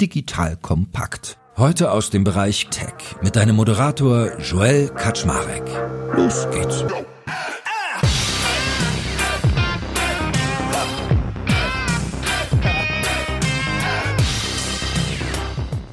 Digital 0.00 0.56
kompakt. 0.56 1.38
Heute 1.56 1.90
aus 1.90 2.10
dem 2.10 2.22
Bereich 2.22 2.66
Tech 2.68 3.16
mit 3.22 3.34
deinem 3.34 3.56
Moderator 3.56 4.38
Joel 4.40 4.88
Kaczmarek. 4.88 5.62
Los 6.14 6.46
geht's. 6.50 6.84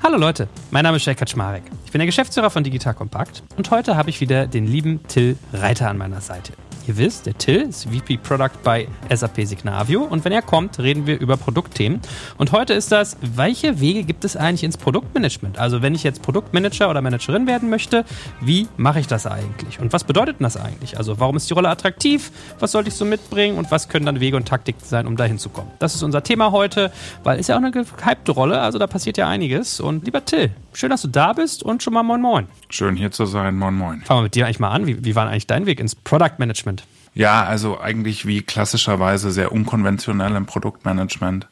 Hallo 0.04 0.18
Leute, 0.18 0.50
mein 0.72 0.84
Name 0.84 0.98
ist 0.98 1.06
Joel 1.06 1.16
Kaczmarek. 1.16 1.64
Ich 1.86 1.92
bin 1.94 2.00
der 2.00 2.06
Geschäftsführer 2.06 2.50
von 2.50 2.66
Digital 2.66 2.94
Kompakt 2.94 3.42
und 3.56 3.72
heute 3.72 3.96
habe 3.96 4.10
ich 4.10 4.20
wieder 4.20 4.48
den 4.48 4.68
lieben 4.68 5.02
Till 5.08 5.38
Reiter 5.54 5.90
an 5.90 5.98
meiner 5.98 6.20
Seite. 6.20 6.52
Ihr 6.86 6.97
wisst, 6.97 7.25
der 7.27 7.38
Till 7.38 7.61
ist 7.61 7.86
VP 7.86 8.18
Product 8.18 8.52
bei 8.61 8.89
SAP 9.09 9.45
Signavio 9.45 10.04
und 10.04 10.25
wenn 10.25 10.33
er 10.33 10.41
kommt, 10.41 10.79
reden 10.79 11.07
wir 11.07 11.18
über 11.18 11.38
Produktthemen. 11.38 12.02
Und 12.38 12.52
heute 12.52 12.73
ist 12.73 12.91
das, 12.91 13.15
welche 13.21 13.79
Wege 13.79 14.04
gibt 14.04 14.25
es 14.25 14.36
eigentlich 14.36 14.65
ins 14.65 14.75
Produktmanagement? 14.75 15.57
Also 15.57 15.82
wenn 15.82 15.96
ich 15.96 16.04
jetzt 16.04 16.21
Produktmanager 16.21 16.89
oder 16.89 17.01
Managerin 17.01 17.47
werden 17.47 17.69
möchte, 17.69 18.04
wie 18.41 18.68
mache 18.75 19.00
ich 19.00 19.07
das 19.07 19.25
eigentlich? 19.25 19.79
Und 19.79 19.93
was 19.93 20.04
bedeutet 20.04 20.38
das 20.39 20.57
eigentlich? 20.57 20.97
Also 20.97 21.21
warum 21.21 21.38
ist 21.38 21.50
die 21.50 21.54
Rolle 21.54 21.69
attraktiv? 21.69 22.32
Was 22.60 22.74
sollte 22.74 22.89
ich 22.89 22.96
so 22.96 23.05
mitbringen? 23.05 23.57
Und 23.57 23.71
was 23.71 23.88
können 23.88 24.05
dann 24.05 24.19
Wege 24.19 24.36
und 24.36 24.46
Taktiken 24.46 24.83
sein, 24.83 25.07
um 25.07 25.15
dahin 25.15 25.38
zu 25.38 25.47
kommen? 25.47 25.71
Das 25.79 25.96
ist 25.96 26.04
unser 26.04 26.21
Thema 26.21 26.52
heute, 26.52 26.91
weil 27.24 27.39
ist 27.39 27.47
ja 27.47 27.55
auch 27.55 27.61
eine 27.61 27.71
gehypte 27.71 28.33
Rolle, 28.33 28.60
also 28.60 28.77
da 28.77 28.88
passiert 28.88 29.18
ja 29.18 29.29
einiges. 29.29 29.79
Und 29.79 30.04
lieber 30.04 30.25
Till, 30.25 30.52
schön, 30.74 30.89
dass 30.89 31.04
du 31.04 31.07
da 31.07 31.32
bist 31.32 31.63
und 31.63 31.82
schon 31.82 31.93
mal 31.93 32.03
moin 32.03 32.19
moin. 32.19 32.47
Schön 32.67 32.97
hier 32.97 33.11
zu 33.11 33.25
sein, 33.25 33.55
moin 33.55 33.73
moin. 33.73 34.02
Fangen 34.02 34.19
wir 34.19 34.23
mit 34.23 34.36
dir 34.36 34.45
eigentlich 34.45 34.59
mal 34.59 34.72
an. 34.72 34.86
Wie, 34.86 35.05
wie 35.05 35.16
war 35.16 35.27
eigentlich 35.27 35.47
dein 35.47 35.66
Weg 35.66 35.80
ins 35.80 35.95
Product 35.95 36.39
Management? 36.39 36.72
Ja, 37.14 37.44
also 37.44 37.80
eigentlich 37.80 38.26
wie 38.26 38.42
klassischerweise 38.42 39.31
sehr 39.31 39.52
unkonventionell 39.52 40.36
im 40.36 40.45
Produktmanagement. 40.45 41.48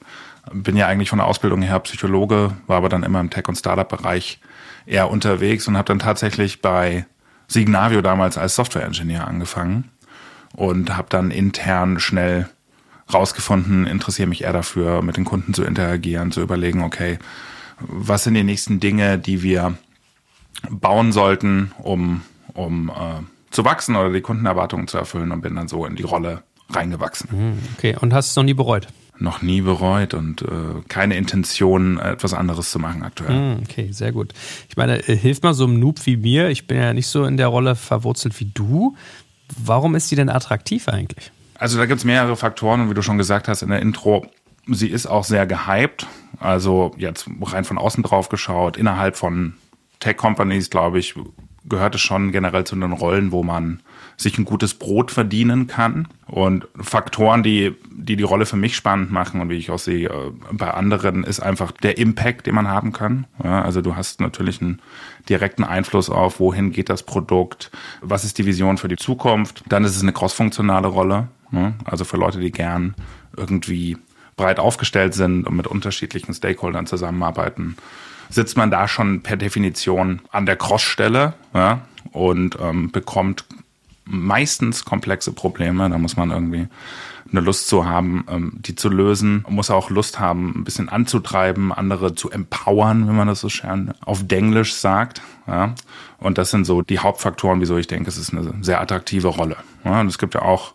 Bin 0.51 0.75
ja 0.75 0.87
eigentlich 0.87 1.09
von 1.09 1.19
der 1.19 1.27
Ausbildung 1.27 1.61
her 1.61 1.79
Psychologe, 1.79 2.53
war 2.65 2.77
aber 2.77 2.89
dann 2.89 3.03
immer 3.03 3.19
im 3.19 3.29
Tech- 3.29 3.47
und 3.47 3.57
Startup-Bereich 3.57 4.39
eher 4.87 5.11
unterwegs 5.11 5.67
und 5.67 5.77
habe 5.77 5.87
dann 5.87 5.99
tatsächlich 5.99 6.61
bei 6.61 7.05
Signavio 7.47 8.01
damals 8.01 8.37
als 8.37 8.55
Software-Engineer 8.55 9.27
angefangen 9.27 9.91
und 10.53 10.97
habe 10.97 11.07
dann 11.09 11.29
intern 11.29 11.99
schnell 11.99 12.49
rausgefunden, 13.13 13.85
interessiere 13.85 14.29
mich 14.29 14.43
eher 14.43 14.53
dafür, 14.53 15.01
mit 15.01 15.17
den 15.17 15.25
Kunden 15.25 15.53
zu 15.53 15.63
interagieren, 15.63 16.31
zu 16.31 16.41
überlegen, 16.41 16.81
okay, 16.81 17.19
was 17.79 18.23
sind 18.23 18.33
die 18.33 18.43
nächsten 18.43 18.79
Dinge, 18.79 19.19
die 19.19 19.43
wir 19.43 19.77
bauen 20.69 21.11
sollten, 21.11 21.71
um, 21.79 22.21
um 22.53 22.89
äh, 22.89 23.21
zu 23.51 23.65
wachsen 23.65 23.95
oder 23.95 24.11
die 24.11 24.21
Kundenerwartungen 24.21 24.87
zu 24.87 24.97
erfüllen 24.97 25.31
und 25.31 25.41
bin 25.41 25.55
dann 25.55 25.67
so 25.67 25.85
in 25.85 25.95
die 25.95 26.03
Rolle 26.03 26.43
reingewachsen. 26.69 27.29
Hm, 27.29 27.59
okay, 27.77 27.95
und 27.99 28.13
hast 28.13 28.31
es 28.31 28.35
noch 28.35 28.43
nie 28.43 28.53
bereut? 28.53 28.87
Noch 29.19 29.41
nie 29.41 29.61
bereut 29.61 30.13
und 30.13 30.41
äh, 30.41 30.47
keine 30.87 31.15
Intention, 31.15 31.99
etwas 31.99 32.33
anderes 32.33 32.71
zu 32.71 32.79
machen 32.79 33.03
aktuell. 33.03 33.35
Hm, 33.35 33.63
okay, 33.63 33.91
sehr 33.91 34.11
gut. 34.11 34.33
Ich 34.67 34.77
meine, 34.77 35.07
äh, 35.07 35.15
hilft 35.15 35.43
mal 35.43 35.53
so 35.53 35.65
einem 35.65 35.79
Noob 35.79 36.05
wie 36.05 36.17
mir, 36.17 36.49
ich 36.49 36.65
bin 36.65 36.77
ja 36.77 36.93
nicht 36.93 37.07
so 37.07 37.25
in 37.25 37.37
der 37.37 37.47
Rolle 37.47 37.75
verwurzelt 37.75 38.39
wie 38.39 38.45
du. 38.51 38.95
Warum 39.57 39.95
ist 39.95 40.09
sie 40.09 40.15
denn 40.15 40.29
attraktiv 40.29 40.87
eigentlich? 40.87 41.31
Also 41.55 41.77
da 41.77 41.85
gibt 41.85 41.99
es 41.99 42.05
mehrere 42.05 42.35
Faktoren 42.35 42.81
und 42.81 42.89
wie 42.89 42.95
du 42.95 43.03
schon 43.03 43.19
gesagt 43.19 43.47
hast 43.47 43.61
in 43.61 43.69
der 43.69 43.81
Intro, 43.81 44.25
sie 44.65 44.87
ist 44.87 45.05
auch 45.05 45.23
sehr 45.23 45.45
gehypt. 45.45 46.07
Also 46.39 46.93
jetzt 46.97 47.27
rein 47.43 47.65
von 47.65 47.77
außen 47.77 48.01
drauf 48.01 48.29
geschaut, 48.29 48.77
innerhalb 48.77 49.15
von 49.15 49.53
Tech-Companies, 49.99 50.71
glaube 50.71 50.97
ich, 50.97 51.13
gehört 51.65 51.95
es 51.95 52.01
schon 52.01 52.31
generell 52.31 52.63
zu 52.63 52.75
den 52.75 52.91
Rollen, 52.91 53.31
wo 53.31 53.43
man 53.43 53.81
sich 54.17 54.37
ein 54.37 54.45
gutes 54.45 54.73
Brot 54.73 55.11
verdienen 55.11 55.67
kann. 55.67 56.07
Und 56.27 56.67
Faktoren, 56.75 57.43
die, 57.43 57.75
die 57.91 58.15
die 58.15 58.23
Rolle 58.23 58.45
für 58.45 58.55
mich 58.55 58.75
spannend 58.75 59.11
machen 59.11 59.41
und 59.41 59.49
wie 59.49 59.57
ich 59.57 59.69
auch 59.69 59.79
sehe 59.79 60.09
äh, 60.09 60.31
bei 60.51 60.71
anderen, 60.71 61.23
ist 61.23 61.39
einfach 61.39 61.71
der 61.71 61.97
Impact, 61.97 62.47
den 62.47 62.55
man 62.55 62.67
haben 62.67 62.93
kann. 62.93 63.27
Ja, 63.43 63.61
also 63.61 63.81
du 63.81 63.95
hast 63.95 64.21
natürlich 64.21 64.61
einen 64.61 64.81
direkten 65.29 65.63
Einfluss 65.63 66.09
auf, 66.09 66.39
wohin 66.39 66.71
geht 66.71 66.89
das 66.89 67.03
Produkt, 67.03 67.71
was 68.01 68.23
ist 68.23 68.37
die 68.37 68.45
Vision 68.45 68.77
für 68.77 68.87
die 68.87 68.97
Zukunft. 68.97 69.63
Dann 69.67 69.83
ist 69.83 69.95
es 69.95 70.01
eine 70.01 70.13
crossfunktionale 70.13 70.87
Rolle, 70.87 71.27
ne? 71.51 71.73
also 71.85 72.05
für 72.05 72.17
Leute, 72.17 72.39
die 72.39 72.51
gern 72.51 72.95
irgendwie 73.37 73.97
breit 74.35 74.59
aufgestellt 74.59 75.13
sind 75.13 75.45
und 75.45 75.55
mit 75.55 75.67
unterschiedlichen 75.67 76.33
Stakeholdern 76.33 76.87
zusammenarbeiten 76.87 77.77
sitzt 78.31 78.57
man 78.57 78.71
da 78.71 78.87
schon 78.87 79.21
per 79.21 79.37
Definition 79.37 80.21
an 80.31 80.45
der 80.45 80.55
Crossstelle 80.55 81.33
ja, 81.53 81.81
und 82.11 82.57
ähm, 82.59 82.91
bekommt 82.91 83.45
meistens 84.05 84.85
komplexe 84.85 85.31
Probleme. 85.31 85.89
Da 85.89 85.97
muss 85.97 86.17
man 86.17 86.31
irgendwie 86.31 86.67
eine 87.31 87.41
Lust 87.41 87.67
zu 87.67 87.85
haben, 87.85 88.25
ähm, 88.29 88.53
die 88.55 88.75
zu 88.75 88.89
lösen. 88.89 89.43
Man 89.43 89.55
muss 89.55 89.69
auch 89.69 89.89
Lust 89.89 90.19
haben, 90.19 90.53
ein 90.55 90.63
bisschen 90.63 90.89
anzutreiben, 90.89 91.71
andere 91.71 92.15
zu 92.15 92.29
empowern, 92.29 93.07
wenn 93.07 93.15
man 93.15 93.27
das 93.27 93.39
so 93.39 93.49
schön 93.49 93.93
auf 94.01 94.25
Denglisch 94.27 94.73
sagt. 94.73 95.21
Ja. 95.47 95.75
Und 96.17 96.37
das 96.37 96.51
sind 96.51 96.65
so 96.65 96.81
die 96.81 96.99
Hauptfaktoren, 96.99 97.61
wieso 97.61 97.77
ich 97.77 97.87
denke, 97.87 98.09
es 98.09 98.17
ist 98.17 98.33
eine 98.33 98.53
sehr 98.61 98.81
attraktive 98.81 99.29
Rolle. 99.29 99.57
Ja. 99.83 100.01
Und 100.01 100.07
es 100.07 100.17
gibt 100.17 100.33
ja 100.33 100.41
auch 100.41 100.73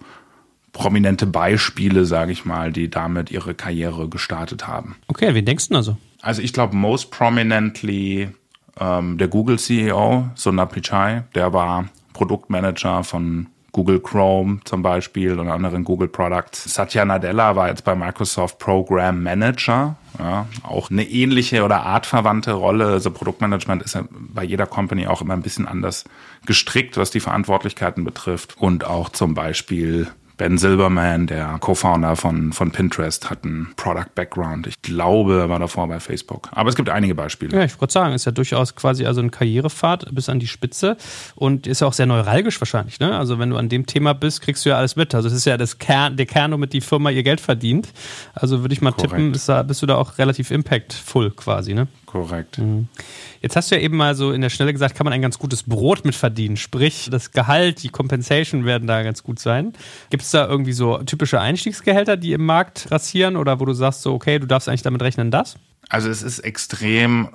prominente 0.72 1.26
Beispiele, 1.26 2.04
sage 2.04 2.32
ich 2.32 2.44
mal, 2.44 2.70
die 2.70 2.90
damit 2.90 3.30
ihre 3.30 3.54
Karriere 3.54 4.08
gestartet 4.08 4.66
haben. 4.66 4.96
Okay, 5.08 5.34
wen 5.34 5.44
denkst 5.44 5.68
du 5.68 5.76
also? 5.76 5.96
Also 6.22 6.42
ich 6.42 6.52
glaube, 6.52 6.76
most 6.76 7.10
prominently 7.10 8.30
ähm, 8.78 9.18
der 9.18 9.28
Google 9.28 9.58
CEO, 9.58 10.28
Sundar 10.34 10.66
Pichai, 10.66 11.24
der 11.34 11.52
war 11.52 11.86
Produktmanager 12.12 13.04
von 13.04 13.48
Google 13.76 14.00
Chrome 14.00 14.60
zum 14.64 14.82
Beispiel 14.82 15.38
und 15.38 15.50
anderen 15.50 15.84
Google 15.84 16.08
Products. 16.08 16.72
Satya 16.72 17.04
Nadella 17.04 17.56
war 17.56 17.68
jetzt 17.68 17.84
bei 17.84 17.94
Microsoft 17.94 18.58
Program 18.58 19.22
Manager, 19.22 19.96
ja, 20.18 20.46
auch 20.62 20.90
eine 20.90 21.04
ähnliche 21.04 21.62
oder 21.62 21.82
artverwandte 21.84 22.52
Rolle. 22.52 22.86
Also 22.86 23.10
Produktmanagement 23.10 23.82
ist 23.82 23.94
ja 23.94 24.04
bei 24.10 24.44
jeder 24.44 24.66
Company 24.66 25.06
auch 25.06 25.20
immer 25.20 25.34
ein 25.34 25.42
bisschen 25.42 25.68
anders 25.68 26.04
gestrickt, 26.46 26.96
was 26.96 27.10
die 27.10 27.20
Verantwortlichkeiten 27.20 28.02
betrifft. 28.02 28.56
Und 28.58 28.86
auch 28.86 29.10
zum 29.10 29.34
Beispiel 29.34 30.06
Ben 30.36 30.58
Silberman, 30.58 31.26
der 31.26 31.56
Co-Founder 31.60 32.14
von, 32.14 32.52
von 32.52 32.70
Pinterest, 32.70 33.30
hat 33.30 33.44
einen 33.44 33.72
Product-Background. 33.76 34.66
Ich 34.66 34.82
glaube, 34.82 35.38
er 35.40 35.48
war 35.48 35.58
davor 35.58 35.88
bei 35.88 35.98
Facebook. 35.98 36.48
Aber 36.52 36.68
es 36.68 36.76
gibt 36.76 36.90
einige 36.90 37.14
Beispiele. 37.14 37.56
Ja, 37.56 37.64
ich 37.64 37.80
würde 37.80 37.92
sagen, 37.92 38.14
ist 38.14 38.26
ja 38.26 38.32
durchaus 38.32 38.74
quasi 38.74 39.06
also 39.06 39.22
ein 39.22 39.30
Karrierepfad 39.30 40.14
bis 40.14 40.28
an 40.28 40.38
die 40.38 40.46
Spitze 40.46 40.98
und 41.36 41.66
ist 41.66 41.80
ja 41.80 41.86
auch 41.86 41.94
sehr 41.94 42.06
neuralgisch 42.06 42.60
wahrscheinlich. 42.60 43.00
Ne? 43.00 43.16
Also 43.16 43.38
wenn 43.38 43.48
du 43.48 43.56
an 43.56 43.70
dem 43.70 43.86
Thema 43.86 44.12
bist, 44.12 44.42
kriegst 44.42 44.64
du 44.66 44.70
ja 44.70 44.76
alles 44.76 44.94
mit. 44.96 45.14
Also 45.14 45.28
es 45.28 45.34
ist 45.34 45.46
ja 45.46 45.56
das 45.56 45.78
Kern, 45.78 46.16
der 46.16 46.26
Kern, 46.26 46.52
womit 46.52 46.74
die 46.74 46.82
Firma 46.82 47.10
ihr 47.10 47.22
Geld 47.22 47.40
verdient. 47.40 47.88
Also 48.34 48.60
würde 48.60 48.74
ich 48.74 48.82
mal 48.82 48.92
Korrekt. 48.92 49.12
tippen, 49.12 49.40
da, 49.46 49.62
bist 49.62 49.80
du 49.80 49.86
da 49.86 49.96
auch 49.96 50.18
relativ 50.18 50.50
impactful 50.50 51.30
quasi. 51.30 51.72
Ne? 51.72 51.88
Korrekt. 52.06 52.58
Mhm. 52.58 52.88
Jetzt 53.42 53.56
hast 53.56 53.70
du 53.70 53.74
ja 53.74 53.82
eben 53.82 53.96
mal 53.96 54.14
so 54.14 54.32
in 54.32 54.40
der 54.40 54.48
Stelle 54.48 54.72
gesagt, 54.72 54.94
kann 54.94 55.04
man 55.04 55.12
ein 55.12 55.22
ganz 55.22 55.38
gutes 55.38 55.64
Brot 55.64 56.04
mit 56.04 56.14
verdienen. 56.14 56.56
Sprich, 56.56 57.08
das 57.10 57.32
Gehalt, 57.32 57.82
die 57.82 57.88
Compensation 57.88 58.64
werden 58.64 58.86
da 58.86 59.02
ganz 59.02 59.22
gut 59.22 59.38
sein. 59.38 59.72
Gibt 60.10 60.22
es 60.22 60.30
da 60.30 60.46
irgendwie 60.46 60.72
so 60.72 60.98
typische 60.98 61.40
Einstiegsgehälter, 61.40 62.16
die 62.16 62.32
im 62.32 62.46
Markt 62.46 62.90
rassieren 62.90 63.36
oder 63.36 63.60
wo 63.60 63.64
du 63.64 63.72
sagst 63.72 64.02
so, 64.02 64.14
okay, 64.14 64.38
du 64.38 64.46
darfst 64.46 64.68
eigentlich 64.68 64.82
damit 64.82 65.02
rechnen, 65.02 65.30
das? 65.30 65.56
Also 65.88 66.08
es 66.08 66.22
ist 66.22 66.38
extrem 66.40 67.28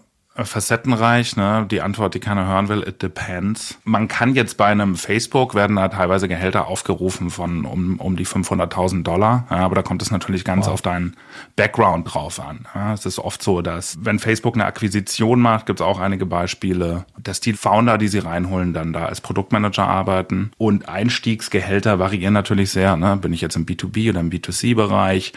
facettenreich, 0.46 1.35
ne? 1.35 1.66
Die 1.69 1.81
Antwort, 1.81 2.13
die 2.13 2.19
keiner 2.19 2.47
hören 2.47 2.69
will, 2.69 2.84
it 2.88 3.02
depends. 3.02 3.78
Man 3.84 4.07
kann 4.07 4.35
jetzt 4.35 4.57
bei 4.57 4.68
einem 4.68 4.96
Facebook 4.96 5.56
werden 5.56 5.75
da 5.75 5.88
teilweise 5.90 6.28
Gehälter 6.28 6.68
aufgerufen 6.68 7.29
von 7.29 7.66
um, 7.66 8.00
um 8.00 8.16
die 8.16 8.25
500.000 8.25 9.03
Dollar, 9.03 9.46
ja, 9.50 9.57
aber 9.57 9.75
da 9.75 9.81
kommt 9.81 10.01
es 10.01 10.12
natürlich 10.12 10.44
ganz 10.44 10.66
wow. 10.66 10.74
auf 10.74 10.81
deinen 10.81 11.16
Background 11.56 12.13
drauf 12.13 12.40
an. 12.40 12.68
Ja, 12.74 12.94
es 12.94 13.06
ist 13.06 13.19
oft 13.19 13.41
so, 13.41 13.62
dass 13.62 13.97
wenn 14.01 14.19
Facebook 14.19 14.56
eine 14.56 14.66
Akquisition 14.66 15.40
macht, 15.40 15.66
gibt 15.66 15.80
es 15.80 15.85
auch 15.85 16.00
einige 16.00 16.25
Beispiele, 16.25 17.06
dass 17.18 17.40
die 17.40 17.53
Founder, 17.53 17.97
die 17.97 18.07
sie 18.07 18.19
reinholen, 18.19 18.74
dann 18.74 18.94
da 18.94 19.06
als 19.06 19.22
Produktmanager 19.22 19.88
arbeiten 19.88 20.51
und 20.57 20.90
Einstiegsgehälter 20.90 22.00
variieren 22.00 22.34
natürlich 22.34 22.72
sehr. 22.72 22.96
Ne? 22.96 23.18
Bin 23.18 23.34
ich 23.34 23.41
jetzt 23.41 23.56
im 23.56 23.66
B2B 23.66 24.09
oder 24.09 24.19
im 24.19 24.30
B2C-Bereich? 24.30 25.34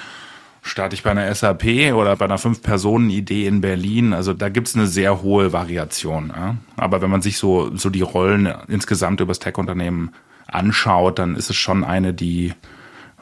Starte 0.65 0.95
ich 0.95 1.03
bei 1.03 1.11
einer 1.11 1.33
SAP 1.33 1.93
oder 1.95 2.17
bei 2.17 2.25
einer 2.25 2.39
Fünf-Personen-Idee 2.39 3.47
in 3.47 3.61
Berlin. 3.61 4.15
Also 4.15 4.33
da 4.33 4.49
gibt's 4.49 4.75
eine 4.75 4.87
sehr 4.87 5.23
hohe 5.23 5.53
Variation. 5.53 6.33
Ja? 6.35 6.57
Aber 6.77 7.03
wenn 7.03 7.11
man 7.11 7.23
sich 7.23 7.37
so, 7.39 7.77
so 7.77 7.91
die 7.91 8.01
Rollen 8.01 8.53
insgesamt 8.67 9.21
übers 9.21 9.39
Tech-Unternehmen 9.39 10.13
anschaut, 10.47 11.19
dann 11.19 11.37
ist 11.37 11.51
es 11.51 11.57
schon 11.57 11.85
eine, 11.85 12.15
die 12.15 12.55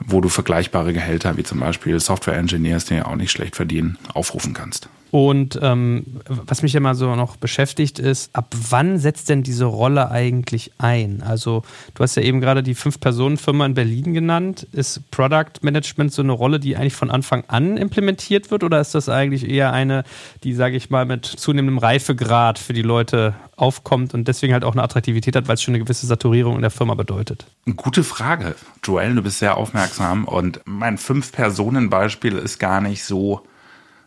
wo 0.05 0.21
du 0.21 0.29
vergleichbare 0.29 0.93
Gehälter 0.93 1.37
wie 1.37 1.45
zum 1.45 1.61
Beispiel 1.61 2.01
Software-Engineers, 2.01 2.87
die 2.87 2.95
ja 2.95 3.07
auch 3.07 3.15
nicht 3.15 3.31
schlecht 3.31 3.55
verdienen, 3.55 3.99
aufrufen 4.15 4.55
kannst. 4.55 4.89
Und 5.13 5.59
ähm, 5.61 6.07
was 6.27 6.63
mich 6.63 6.75
immer 6.75 6.95
so 6.95 7.15
noch 7.17 7.37
beschäftigt 7.37 7.99
ist, 7.99 8.35
ab 8.35 8.55
wann 8.71 8.97
setzt 8.97 9.29
denn 9.29 9.43
diese 9.43 9.67
Rolle 9.67 10.11
eigentlich 10.11 10.73
ein? 10.79 11.23
Also 11.23 11.65
du 11.95 12.03
hast 12.03 12.17
ja 12.17 12.23
eben 12.23 12.41
gerade 12.41 12.63
die 12.63 12.75
Fünf-Personen-Firma 12.75 13.67
in 13.67 13.75
Berlin 13.75 14.15
genannt. 14.15 14.67
Ist 14.73 15.11
Product 15.11 15.61
Management 15.61 16.15
so 16.15 16.23
eine 16.23 16.33
Rolle, 16.33 16.59
die 16.59 16.79
eigentlich 16.79 16.95
von 16.95 17.11
Anfang 17.11 17.45
an 17.49 17.77
implementiert 17.77 18.51
wird 18.51 18.65
oder 18.65 18.81
ist 18.81 18.95
das 18.95 19.11
eigentlich 19.11 19.47
eher 19.47 19.75
eine, 19.75 20.05
die, 20.45 20.55
sage 20.55 20.77
ich 20.77 20.89
mal, 20.89 21.05
mit 21.05 21.27
zunehmendem 21.27 21.77
Reifegrad 21.77 22.59
für 22.59 22.73
die 22.73 22.81
Leute 22.81 23.35
aufkommt 23.55 24.15
und 24.15 24.29
deswegen 24.29 24.55
halt 24.55 24.65
auch 24.65 24.73
eine 24.73 24.83
Attraktivität 24.83 25.37
hat, 25.37 25.47
weil 25.47 25.57
es 25.57 25.63
schon 25.63 25.75
eine 25.75 25.85
gewisse 25.85 26.07
Saturierung 26.07 26.57
in 26.57 26.63
der 26.63 26.71
Firma 26.71 26.95
bedeutet? 26.95 27.45
Gute 27.77 28.03
Frage. 28.03 28.55
Joel, 28.83 29.15
du 29.15 29.21
bist 29.21 29.41
sehr 29.41 29.59
aufmerksam 29.59 30.25
und 30.25 30.63
mein 30.65 30.97
Fünf-Personen-Beispiel 30.97 32.39
ist 32.39 32.59
gar 32.59 32.81
nicht 32.81 33.05
so 33.05 33.43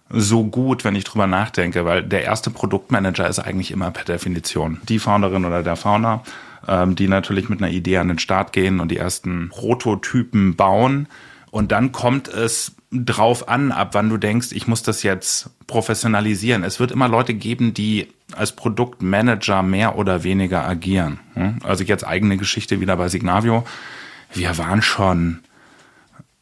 so 0.09 0.43
gut, 0.43 0.83
wenn 0.83 0.95
ich 0.95 1.03
drüber 1.03 1.27
nachdenke, 1.27 1.85
weil 1.85 2.03
der 2.03 2.23
erste 2.23 2.51
Produktmanager 2.51 3.27
ist 3.27 3.39
eigentlich 3.39 3.71
immer 3.71 3.91
per 3.91 4.05
Definition 4.05 4.79
die 4.87 4.99
Founderin 4.99 5.45
oder 5.45 5.63
der 5.63 5.75
Founder, 5.75 6.23
ähm, 6.67 6.95
die 6.95 7.07
natürlich 7.07 7.49
mit 7.49 7.61
einer 7.61 7.71
Idee 7.71 7.97
an 7.97 8.09
den 8.09 8.19
Start 8.19 8.53
gehen 8.53 8.79
und 8.79 8.89
die 8.89 8.97
ersten 8.97 9.49
Prototypen 9.49 10.55
bauen. 10.55 11.07
Und 11.49 11.71
dann 11.71 11.91
kommt 11.91 12.27
es 12.27 12.75
drauf 12.91 13.49
an, 13.49 13.71
ab 13.71 13.89
wann 13.93 14.09
du 14.09 14.17
denkst, 14.17 14.49
ich 14.51 14.67
muss 14.67 14.83
das 14.83 15.03
jetzt 15.03 15.49
professionalisieren. 15.67 16.63
Es 16.63 16.79
wird 16.79 16.91
immer 16.91 17.07
Leute 17.07 17.33
geben, 17.33 17.73
die 17.73 18.07
als 18.35 18.51
Produktmanager 18.51 19.63
mehr 19.63 19.97
oder 19.97 20.23
weniger 20.23 20.67
agieren. 20.67 21.19
Hm? 21.33 21.59
Also 21.63 21.83
jetzt 21.83 22.05
eigene 22.05 22.37
Geschichte 22.37 22.79
wieder 22.79 22.95
bei 22.97 23.09
Signavio. 23.09 23.65
Wir 24.33 24.57
waren 24.57 24.81
schon 24.81 25.39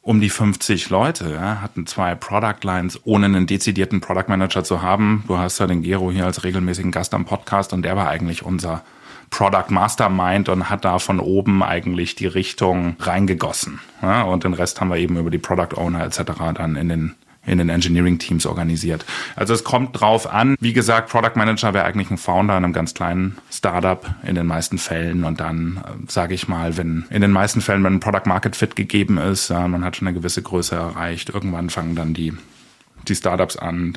um 0.04 0.20
die 0.20 0.30
50 0.30 0.90
Leute, 0.90 1.32
ja, 1.32 1.62
hatten 1.62 1.88
zwei 1.88 2.14
Product 2.14 2.60
Lines, 2.64 3.00
ohne 3.06 3.26
einen 3.26 3.48
dezidierten 3.48 4.02
Product 4.02 4.28
Manager 4.28 4.64
zu 4.64 4.82
haben. 4.82 5.24
Du 5.28 5.38
hast 5.38 5.60
ja 5.60 5.66
den 5.66 5.82
Gero 5.82 6.12
hier 6.12 6.26
als 6.26 6.44
regelmäßigen 6.44 6.92
Gast 6.92 7.14
am 7.14 7.24
Podcast 7.24 7.72
und 7.72 7.84
der 7.84 7.96
war 7.96 8.10
eigentlich 8.10 8.44
unser 8.44 8.84
Product 9.30 9.70
Mastermind 9.70 10.50
und 10.50 10.70
hat 10.70 10.84
da 10.84 11.00
von 11.00 11.22
oben 11.22 11.64
eigentlich 11.64 12.16
die 12.16 12.28
Richtung 12.28 12.98
reingegossen. 13.00 13.80
Ja, 14.02 14.24
und 14.24 14.44
den 14.44 14.54
Rest 14.54 14.82
haben 14.82 14.90
wir 14.90 14.98
eben 14.98 15.18
über 15.18 15.32
die 15.32 15.38
Product 15.38 15.78
Owner 15.78 16.04
etc. 16.06 16.20
dann 16.54 16.76
in 16.76 16.90
den 16.90 17.16
in 17.45 17.57
den 17.57 17.69
Engineering 17.69 18.19
Teams 18.19 18.45
organisiert. 18.45 19.06
Also 19.36 19.54
es 19.54 19.63
kommt 19.63 20.00
drauf 20.00 20.31
an. 20.31 20.56
Wie 20.60 20.74
gesagt, 20.74 21.10
Product 21.10 21.36
Manager 21.36 21.74
wäre 21.74 21.86
eigentlich 21.86 22.10
ein 22.10 22.18
Founder 22.18 22.57
in 22.57 22.63
einem 22.63 22.74
ganz 22.74 22.94
kleinen 22.94 23.38
Startup 23.51 24.16
in 24.24 24.36
den 24.36 24.48
meisten 24.48 24.78
Fällen 24.78 25.24
und 25.24 25.40
dann 25.40 25.84
äh, 25.86 26.12
sage 26.12 26.34
ich 26.34 26.48
mal, 26.48 26.78
wenn 26.78 27.06
in 27.10 27.22
den 27.22 27.31
meisten 27.31 27.62
Fällen, 27.62 27.84
wenn 27.84 27.95
ein 27.95 28.00
Product 28.00 28.28
Market 28.28 28.56
Fit 28.56 28.75
gegeben 28.75 29.18
ist, 29.18 29.50
man 29.50 29.84
hat 29.84 29.95
schon 29.95 30.07
eine 30.07 30.18
gewisse 30.18 30.42
Größe 30.42 30.75
erreicht, 30.75 31.30
irgendwann 31.30 31.69
fangen 31.69 31.95
dann 31.95 32.13
die 32.13 32.34
die 33.07 33.16
Startups 33.16 33.57
an, 33.57 33.94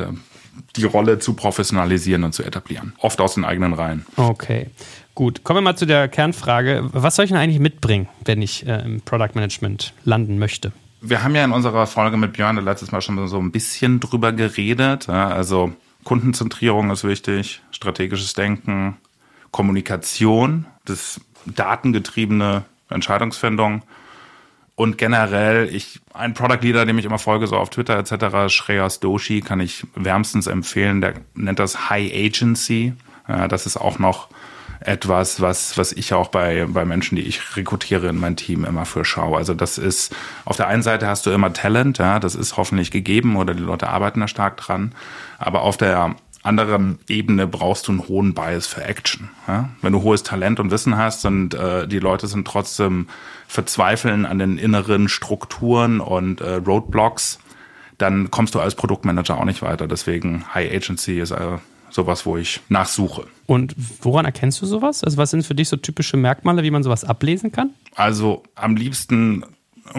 die 0.76 0.84
Rolle 0.84 1.18
zu 1.18 1.34
professionalisieren 1.34 2.24
und 2.24 2.32
zu 2.32 2.42
etablieren. 2.42 2.94
Oft 2.98 3.20
aus 3.20 3.34
den 3.34 3.44
eigenen 3.44 3.74
Reihen. 3.74 4.06
Okay. 4.16 4.68
Gut, 5.14 5.44
kommen 5.44 5.58
wir 5.58 5.62
mal 5.62 5.76
zu 5.76 5.86
der 5.86 6.08
Kernfrage. 6.08 6.88
Was 6.92 7.16
soll 7.16 7.24
ich 7.24 7.30
denn 7.30 7.40
eigentlich 7.40 7.60
mitbringen, 7.60 8.08
wenn 8.24 8.42
ich 8.42 8.66
äh, 8.66 8.82
im 8.84 9.00
Product 9.00 9.34
Management 9.34 9.94
landen 10.04 10.38
möchte? 10.38 10.72
Wir 11.08 11.22
haben 11.22 11.34
ja 11.34 11.44
in 11.44 11.52
unserer 11.52 11.86
Folge 11.86 12.16
mit 12.16 12.34
Björn 12.34 12.56
letztes 12.64 12.92
Mal 12.92 13.00
schon 13.00 13.28
so 13.28 13.38
ein 13.38 13.52
bisschen 13.52 14.00
drüber 14.00 14.32
geredet. 14.32 15.08
Also 15.08 15.72
Kundenzentrierung 16.04 16.90
ist 16.90 17.04
wichtig, 17.04 17.62
strategisches 17.70 18.34
Denken, 18.34 18.96
Kommunikation, 19.50 20.66
das 20.84 21.20
datengetriebene 21.46 22.64
Entscheidungsfindung 22.90 23.82
und 24.76 24.98
generell, 24.98 25.74
ich, 25.74 26.00
ein 26.12 26.34
Product 26.34 26.60
Leader, 26.60 26.84
dem 26.84 26.98
ich 26.98 27.06
immer 27.06 27.18
folge, 27.18 27.46
so 27.46 27.56
auf 27.56 27.70
Twitter 27.70 27.98
etc., 27.98 28.52
Shreyas 28.52 29.00
Doshi, 29.00 29.40
kann 29.40 29.58
ich 29.58 29.86
wärmstens 29.94 30.46
empfehlen. 30.46 31.00
Der 31.00 31.14
nennt 31.34 31.58
das 31.58 31.88
High 31.88 32.12
Agency. 32.12 32.92
Das 33.26 33.66
ist 33.66 33.76
auch 33.76 33.98
noch 33.98 34.28
etwas, 34.80 35.40
was, 35.40 35.76
was 35.78 35.92
ich 35.92 36.12
auch 36.14 36.28
bei, 36.28 36.66
bei 36.68 36.84
Menschen, 36.84 37.16
die 37.16 37.22
ich 37.22 37.56
rekrutiere 37.56 38.08
in 38.08 38.18
mein 38.18 38.36
Team 38.36 38.64
immer 38.64 38.84
für 38.84 39.04
schaue. 39.04 39.36
Also 39.36 39.54
das 39.54 39.78
ist, 39.78 40.14
auf 40.44 40.56
der 40.56 40.68
einen 40.68 40.82
Seite 40.82 41.06
hast 41.06 41.26
du 41.26 41.30
immer 41.30 41.52
Talent, 41.52 41.98
ja, 41.98 42.20
das 42.20 42.34
ist 42.34 42.56
hoffentlich 42.56 42.90
gegeben 42.90 43.36
oder 43.36 43.54
die 43.54 43.62
Leute 43.62 43.88
arbeiten 43.88 44.20
da 44.20 44.28
stark 44.28 44.56
dran. 44.58 44.92
Aber 45.38 45.62
auf 45.62 45.76
der 45.76 46.14
anderen 46.42 46.98
Ebene 47.08 47.46
brauchst 47.46 47.88
du 47.88 47.92
einen 47.92 48.06
hohen 48.06 48.34
Bias 48.34 48.66
für 48.66 48.84
Action. 48.84 49.30
Ja? 49.48 49.68
Wenn 49.82 49.92
du 49.92 50.02
hohes 50.02 50.22
Talent 50.22 50.60
und 50.60 50.70
Wissen 50.70 50.96
hast 50.96 51.24
und 51.26 51.54
äh, 51.54 51.88
die 51.88 51.98
Leute 51.98 52.28
sind 52.28 52.46
trotzdem 52.46 53.08
verzweifeln 53.48 54.24
an 54.26 54.38
den 54.38 54.56
inneren 54.56 55.08
Strukturen 55.08 56.00
und 56.00 56.40
äh, 56.40 56.54
Roadblocks, 56.54 57.40
dann 57.98 58.30
kommst 58.30 58.54
du 58.54 58.60
als 58.60 58.74
Produktmanager 58.76 59.38
auch 59.38 59.44
nicht 59.44 59.62
weiter. 59.62 59.88
Deswegen 59.88 60.44
High 60.54 60.72
Agency 60.72 61.18
ist 61.18 61.32
äh, 61.32 61.58
sowas, 61.90 62.26
wo 62.26 62.36
ich 62.36 62.60
nachsuche. 62.68 63.26
Und 63.46 63.74
woran 64.02 64.24
erkennst 64.24 64.60
du 64.60 64.66
sowas? 64.66 65.04
Also 65.04 65.16
was 65.16 65.30
sind 65.30 65.44
für 65.44 65.54
dich 65.54 65.68
so 65.68 65.76
typische 65.76 66.16
Merkmale, 66.16 66.62
wie 66.62 66.70
man 66.70 66.82
sowas 66.82 67.04
ablesen 67.04 67.52
kann? 67.52 67.70
Also 67.94 68.42
am 68.54 68.76
liebsten 68.76 69.44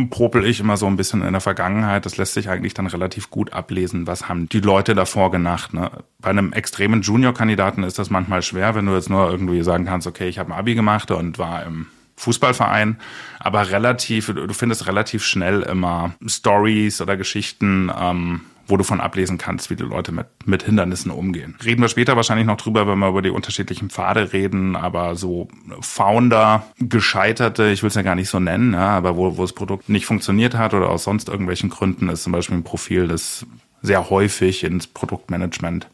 popel 0.10 0.46
ich 0.46 0.60
immer 0.60 0.78
so 0.78 0.86
ein 0.88 0.98
bisschen 0.98 1.22
in 1.22 1.32
der 1.32 1.42
Vergangenheit. 1.42 2.06
Das 2.06 2.18
lässt 2.18 2.34
sich 2.34 2.50
eigentlich 2.50 2.74
dann 2.74 2.88
relativ 2.88 3.30
gut 3.30 3.54
ablesen, 3.54 4.08
was 4.08 4.28
haben 4.28 4.50
die 4.50 4.60
Leute 4.60 4.96
davor 4.96 5.32
gedacht. 5.32 5.74
Ne? 5.74 5.90
Bei 6.20 6.30
einem 6.30 6.54
extremen 6.54 7.02
Junior-Kandidaten 7.02 7.84
ist 7.84 8.00
das 8.00 8.10
manchmal 8.10 8.42
schwer, 8.42 8.76
wenn 8.76 8.86
du 8.86 8.94
jetzt 8.94 9.10
nur 9.10 9.30
irgendwie 9.30 9.64
sagen 9.64 9.86
kannst, 9.86 10.08
okay, 10.08 10.28
ich 10.28 10.40
habe 10.40 10.52
ein 10.52 10.60
Abi 10.60 10.76
gemacht 10.76 11.12
und 11.12 11.40
war 11.40 11.66
im 11.66 11.88
Fußballverein, 12.18 12.98
aber 13.40 13.70
relativ, 13.70 14.28
du 14.28 14.54
findest 14.54 14.88
relativ 14.88 15.24
schnell 15.24 15.62
immer 15.62 16.14
Stories 16.26 17.00
oder 17.00 17.16
Geschichten, 17.16 17.92
ähm, 17.96 18.42
wo 18.68 18.78
du 18.78 18.84
von 18.84 19.00
ablesen 19.02 19.38
kannst, 19.38 19.70
wie 19.70 19.76
die 19.76 19.84
Leute 19.84 20.12
mit, 20.12 20.28
mit 20.46 20.64
Hindernissen 20.64 21.12
umgehen. 21.12 21.56
Reden 21.64 21.82
wir 21.82 21.90
später 21.90 22.16
wahrscheinlich 22.16 22.46
noch 22.46 22.58
drüber, 22.58 22.88
wenn 22.88 23.00
wir 23.00 23.10
über 23.10 23.22
die 23.22 23.30
unterschiedlichen 23.30 23.90
Pfade 23.90 24.34
reden, 24.34 24.76
aber 24.76 25.16
so 25.16 25.48
Founder, 25.80 26.66
Gescheiterte, 26.80 27.70
ich 27.70 27.84
will 27.84 27.90
es 27.90 27.96
ja 27.96 28.02
gar 28.02 28.16
nicht 28.16 28.30
so 28.30 28.40
nennen, 28.40 28.74
ja, 28.74 28.90
aber 28.90 29.16
wo, 29.16 29.38
wo 29.38 29.42
das 29.42 29.54
Produkt 29.54 29.90
nicht 29.90 30.06
funktioniert 30.06 30.56
hat 30.56 30.74
oder 30.74 30.90
aus 30.90 31.06
sonst 31.06 31.30
irgendwelchen 31.30 31.70
Gründen, 31.70 32.10
ist 32.10 32.24
zum 32.24 32.34
Beispiel 32.34 32.58
ein 32.58 32.64
Profil, 32.64 33.08
das 33.08 33.46
sehr 33.82 34.10
häufig 34.10 34.64
ins 34.64 34.88
Produktmanagement 34.88 35.88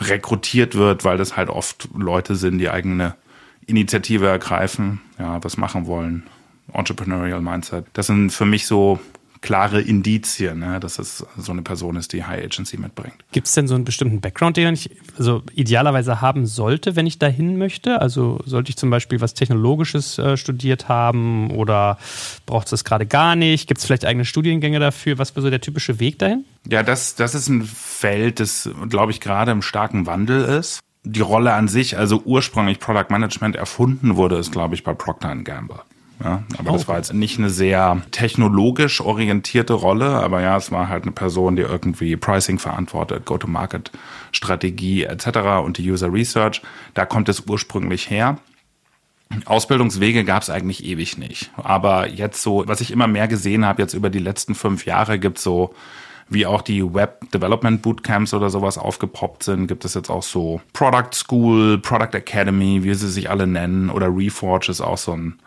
rekrutiert 0.00 0.74
wird, 0.74 1.04
weil 1.04 1.18
das 1.18 1.36
halt 1.36 1.50
oft 1.50 1.88
Leute 1.94 2.34
sind, 2.34 2.58
die 2.58 2.70
eigene 2.70 3.14
Initiative 3.66 4.26
ergreifen, 4.26 5.00
ja, 5.18 5.42
was 5.44 5.56
machen 5.56 5.86
wollen. 5.86 6.24
Entrepreneurial 6.72 7.40
Mindset. 7.40 7.86
Das 7.92 8.06
sind 8.06 8.30
für 8.30 8.46
mich 8.46 8.66
so 8.66 9.00
klare 9.40 9.80
Indizien, 9.80 10.58
ne, 10.58 10.80
dass 10.80 10.98
es 10.98 11.24
so 11.36 11.52
eine 11.52 11.62
Person 11.62 11.96
ist, 11.96 12.12
die 12.12 12.24
High 12.24 12.44
Agency 12.44 12.76
mitbringt. 12.76 13.14
Gibt 13.32 13.46
es 13.46 13.54
denn 13.54 13.68
so 13.68 13.74
einen 13.74 13.84
bestimmten 13.84 14.20
Background, 14.20 14.56
den 14.56 14.74
ich 14.74 14.90
also 15.18 15.42
idealerweise 15.54 16.20
haben 16.20 16.46
sollte, 16.46 16.94
wenn 16.94 17.06
ich 17.06 17.18
dahin 17.18 17.56
möchte? 17.56 18.00
Also 18.00 18.40
sollte 18.44 18.70
ich 18.70 18.76
zum 18.76 18.90
Beispiel 18.90 19.20
was 19.20 19.34
Technologisches 19.34 20.18
äh, 20.18 20.36
studiert 20.36 20.88
haben 20.88 21.50
oder 21.50 21.98
braucht 22.44 22.66
es 22.66 22.70
das 22.70 22.84
gerade 22.84 23.06
gar 23.06 23.34
nicht? 23.34 23.66
Gibt 23.66 23.78
es 23.78 23.86
vielleicht 23.86 24.04
eigene 24.04 24.24
Studiengänge 24.24 24.78
dafür? 24.78 25.18
Was 25.18 25.34
wäre 25.34 25.42
so 25.42 25.50
der 25.50 25.60
typische 25.60 26.00
Weg 26.00 26.18
dahin? 26.18 26.44
Ja, 26.68 26.82
das, 26.82 27.14
das 27.14 27.34
ist 27.34 27.48
ein 27.48 27.62
Feld, 27.62 28.40
das, 28.40 28.68
glaube 28.88 29.12
ich, 29.12 29.20
gerade 29.20 29.52
im 29.52 29.62
starken 29.62 30.06
Wandel 30.06 30.44
ist. 30.44 30.80
Die 31.02 31.20
Rolle 31.20 31.54
an 31.54 31.66
sich, 31.66 31.96
also 31.96 32.20
ursprünglich 32.26 32.78
Product 32.78 33.06
Management 33.08 33.56
erfunden 33.56 34.16
wurde, 34.16 34.36
ist, 34.36 34.52
glaube 34.52 34.74
ich, 34.74 34.84
bei 34.84 34.92
Procter 34.92 35.34
Gamble. 35.36 35.80
Ja, 36.22 36.42
aber 36.58 36.70
oh. 36.70 36.72
das 36.74 36.86
war 36.86 36.96
jetzt 36.96 37.14
nicht 37.14 37.38
eine 37.38 37.50
sehr 37.50 38.02
technologisch 38.10 39.00
orientierte 39.00 39.72
Rolle, 39.72 40.06
aber 40.06 40.42
ja, 40.42 40.56
es 40.56 40.70
war 40.70 40.88
halt 40.88 41.04
eine 41.04 41.12
Person, 41.12 41.56
die 41.56 41.62
irgendwie 41.62 42.16
Pricing 42.16 42.58
verantwortet, 42.58 43.24
Go-to-Market-Strategie 43.24 45.04
etc. 45.04 45.26
und 45.64 45.78
die 45.78 45.90
User 45.90 46.12
Research. 46.12 46.60
Da 46.94 47.06
kommt 47.06 47.28
es 47.28 47.44
ursprünglich 47.46 48.10
her. 48.10 48.38
Ausbildungswege 49.46 50.24
gab 50.24 50.42
es 50.42 50.50
eigentlich 50.50 50.84
ewig 50.84 51.16
nicht. 51.16 51.52
Aber 51.56 52.08
jetzt 52.08 52.42
so, 52.42 52.64
was 52.66 52.80
ich 52.80 52.90
immer 52.90 53.06
mehr 53.06 53.28
gesehen 53.28 53.64
habe, 53.64 53.80
jetzt 53.80 53.94
über 53.94 54.10
die 54.10 54.18
letzten 54.18 54.54
fünf 54.54 54.84
Jahre, 54.86 55.18
gibt 55.18 55.38
so 55.38 55.74
wie 56.28 56.46
auch 56.46 56.62
die 56.62 56.94
Web 56.94 57.30
Development 57.32 57.82
Bootcamps 57.82 58.34
oder 58.34 58.50
sowas 58.50 58.78
aufgepoppt 58.78 59.42
sind, 59.42 59.66
gibt 59.66 59.84
es 59.84 59.94
jetzt 59.94 60.10
auch 60.10 60.22
so 60.22 60.60
Product 60.72 61.12
School, 61.12 61.78
Product 61.78 62.14
Academy, 62.16 62.84
wie 62.84 62.94
sie 62.94 63.08
sich 63.08 63.30
alle 63.30 63.46
nennen, 63.46 63.90
oder 63.90 64.06
Reforge 64.14 64.70
ist 64.70 64.80
auch 64.80 64.98
so 64.98 65.12
ein 65.12 65.38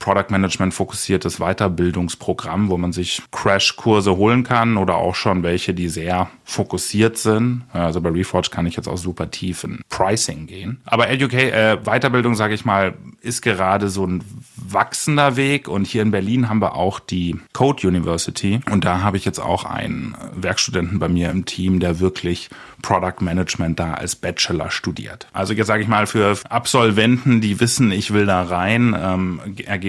Product 0.00 0.30
Management 0.30 0.74
fokussiertes 0.74 1.38
Weiterbildungsprogramm, 1.38 2.70
wo 2.70 2.76
man 2.76 2.92
sich 2.92 3.22
Crash-Kurse 3.30 4.16
holen 4.16 4.42
kann 4.42 4.76
oder 4.76 4.96
auch 4.96 5.14
schon 5.14 5.44
welche, 5.44 5.74
die 5.74 5.88
sehr 5.88 6.30
fokussiert 6.44 7.18
sind. 7.18 7.62
Also 7.72 8.00
bei 8.00 8.08
Reforge 8.08 8.48
kann 8.50 8.66
ich 8.66 8.74
jetzt 8.76 8.88
auch 8.88 8.96
super 8.96 9.30
tief 9.30 9.62
in 9.62 9.80
Pricing 9.88 10.46
gehen. 10.46 10.80
Aber 10.86 11.08
Educate, 11.08 11.52
äh, 11.52 11.76
Weiterbildung, 11.84 12.34
sage 12.34 12.54
ich 12.54 12.64
mal, 12.64 12.94
ist 13.20 13.42
gerade 13.42 13.88
so 13.88 14.06
ein 14.06 14.24
wachsender 14.56 15.36
Weg 15.36 15.68
und 15.68 15.86
hier 15.86 16.02
in 16.02 16.10
Berlin 16.10 16.48
haben 16.48 16.60
wir 16.60 16.74
auch 16.74 17.00
die 17.00 17.36
Code 17.52 17.86
University 17.86 18.60
und 18.70 18.84
da 18.84 19.02
habe 19.02 19.16
ich 19.16 19.24
jetzt 19.24 19.38
auch 19.38 19.64
einen 19.64 20.14
Werkstudenten 20.34 20.98
bei 20.98 21.08
mir 21.08 21.30
im 21.30 21.44
Team, 21.44 21.80
der 21.80 22.00
wirklich 22.00 22.48
Product 22.82 23.20
Management 23.20 23.78
da 23.78 23.94
als 23.94 24.16
Bachelor 24.16 24.70
studiert. 24.70 25.26
Also 25.32 25.52
jetzt 25.52 25.66
sage 25.66 25.82
ich 25.82 25.88
mal 25.88 26.06
für 26.06 26.38
Absolventen, 26.48 27.40
die 27.40 27.60
wissen, 27.60 27.92
ich 27.92 28.12
will 28.12 28.26
da 28.26 28.42
rein, 28.42 28.96
ähm, 28.98 29.40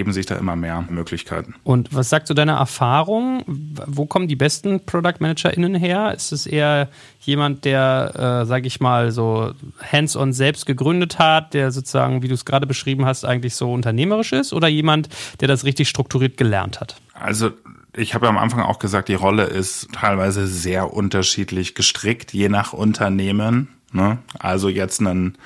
ergeben 0.02 0.12
sich 0.12 0.26
da 0.26 0.34
immer 0.34 0.56
mehr 0.56 0.84
Möglichkeiten. 0.90 1.54
Und 1.62 1.94
was 1.94 2.10
sagst 2.10 2.28
du 2.28 2.34
deiner 2.34 2.54
Erfahrung? 2.54 3.44
Wo 3.46 4.04
kommen 4.04 4.26
die 4.26 4.34
besten 4.34 4.84
Product 4.84 5.20
ManagerInnen 5.20 5.76
her? 5.76 6.12
Ist 6.12 6.32
es 6.32 6.44
eher 6.44 6.88
jemand, 7.20 7.64
der, 7.64 8.42
äh, 8.42 8.46
sage 8.46 8.66
ich 8.66 8.80
mal, 8.80 9.12
so 9.12 9.52
hands-on 9.92 10.32
selbst 10.32 10.66
gegründet 10.66 11.20
hat, 11.20 11.54
der 11.54 11.70
sozusagen, 11.70 12.20
wie 12.22 12.26
du 12.26 12.34
es 12.34 12.44
gerade 12.44 12.66
beschrieben 12.66 13.06
hast, 13.06 13.24
eigentlich 13.24 13.54
so 13.54 13.72
unternehmerisch 13.72 14.32
ist 14.32 14.52
oder 14.52 14.66
jemand, 14.66 15.08
der 15.40 15.46
das 15.46 15.64
richtig 15.64 15.88
strukturiert 15.88 16.36
gelernt 16.36 16.80
hat? 16.80 16.96
Also 17.14 17.52
ich 17.94 18.14
habe 18.14 18.26
ja 18.26 18.30
am 18.30 18.38
Anfang 18.38 18.62
auch 18.62 18.80
gesagt, 18.80 19.08
die 19.08 19.14
Rolle 19.14 19.44
ist 19.44 19.88
teilweise 19.92 20.48
sehr 20.48 20.92
unterschiedlich 20.92 21.76
gestrickt, 21.76 22.32
je 22.32 22.48
nach 22.48 22.72
Unternehmen. 22.72 23.68
Ne? 23.92 24.18
Also 24.40 24.68
jetzt 24.68 24.98
einen 24.98 25.38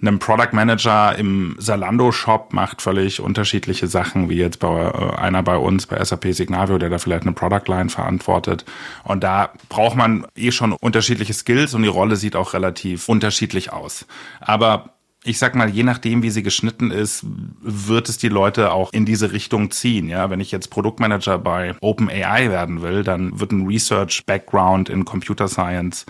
einem 0.00 0.18
Product 0.18 0.52
Manager 0.52 1.16
im 1.16 1.56
Salando 1.58 2.12
Shop 2.12 2.52
macht 2.52 2.82
völlig 2.82 3.20
unterschiedliche 3.20 3.86
Sachen, 3.86 4.28
wie 4.28 4.36
jetzt 4.36 4.58
bei 4.58 4.90
äh, 4.90 5.16
einer 5.16 5.42
bei 5.42 5.56
uns 5.56 5.86
bei 5.86 6.02
SAP 6.02 6.32
Signavio, 6.32 6.78
der 6.78 6.90
da 6.90 6.98
vielleicht 6.98 7.22
eine 7.22 7.32
Product 7.32 7.66
Line 7.66 7.88
verantwortet. 7.88 8.64
Und 9.04 9.24
da 9.24 9.52
braucht 9.68 9.96
man 9.96 10.26
eh 10.36 10.52
schon 10.52 10.72
unterschiedliche 10.72 11.32
Skills 11.32 11.74
und 11.74 11.82
die 11.82 11.88
Rolle 11.88 12.16
sieht 12.16 12.36
auch 12.36 12.54
relativ 12.54 13.08
unterschiedlich 13.08 13.72
aus. 13.72 14.06
Aber 14.40 14.96
ich 15.26 15.38
sag 15.38 15.56
mal, 15.56 15.68
je 15.68 15.82
nachdem, 15.82 16.22
wie 16.22 16.30
sie 16.30 16.44
geschnitten 16.44 16.92
ist, 16.92 17.26
wird 17.60 18.08
es 18.08 18.16
die 18.16 18.28
Leute 18.28 18.70
auch 18.70 18.92
in 18.92 19.04
diese 19.04 19.32
Richtung 19.32 19.72
ziehen. 19.72 20.08
Ja, 20.08 20.30
wenn 20.30 20.40
ich 20.40 20.52
jetzt 20.52 20.70
Produktmanager 20.70 21.38
bei 21.38 21.74
OpenAI 21.80 22.48
werden 22.50 22.80
will, 22.80 23.02
dann 23.02 23.40
wird 23.40 23.50
ein 23.50 23.66
Research 23.66 24.24
Background 24.24 24.88
in 24.88 25.04
Computer 25.04 25.48
Science 25.48 26.06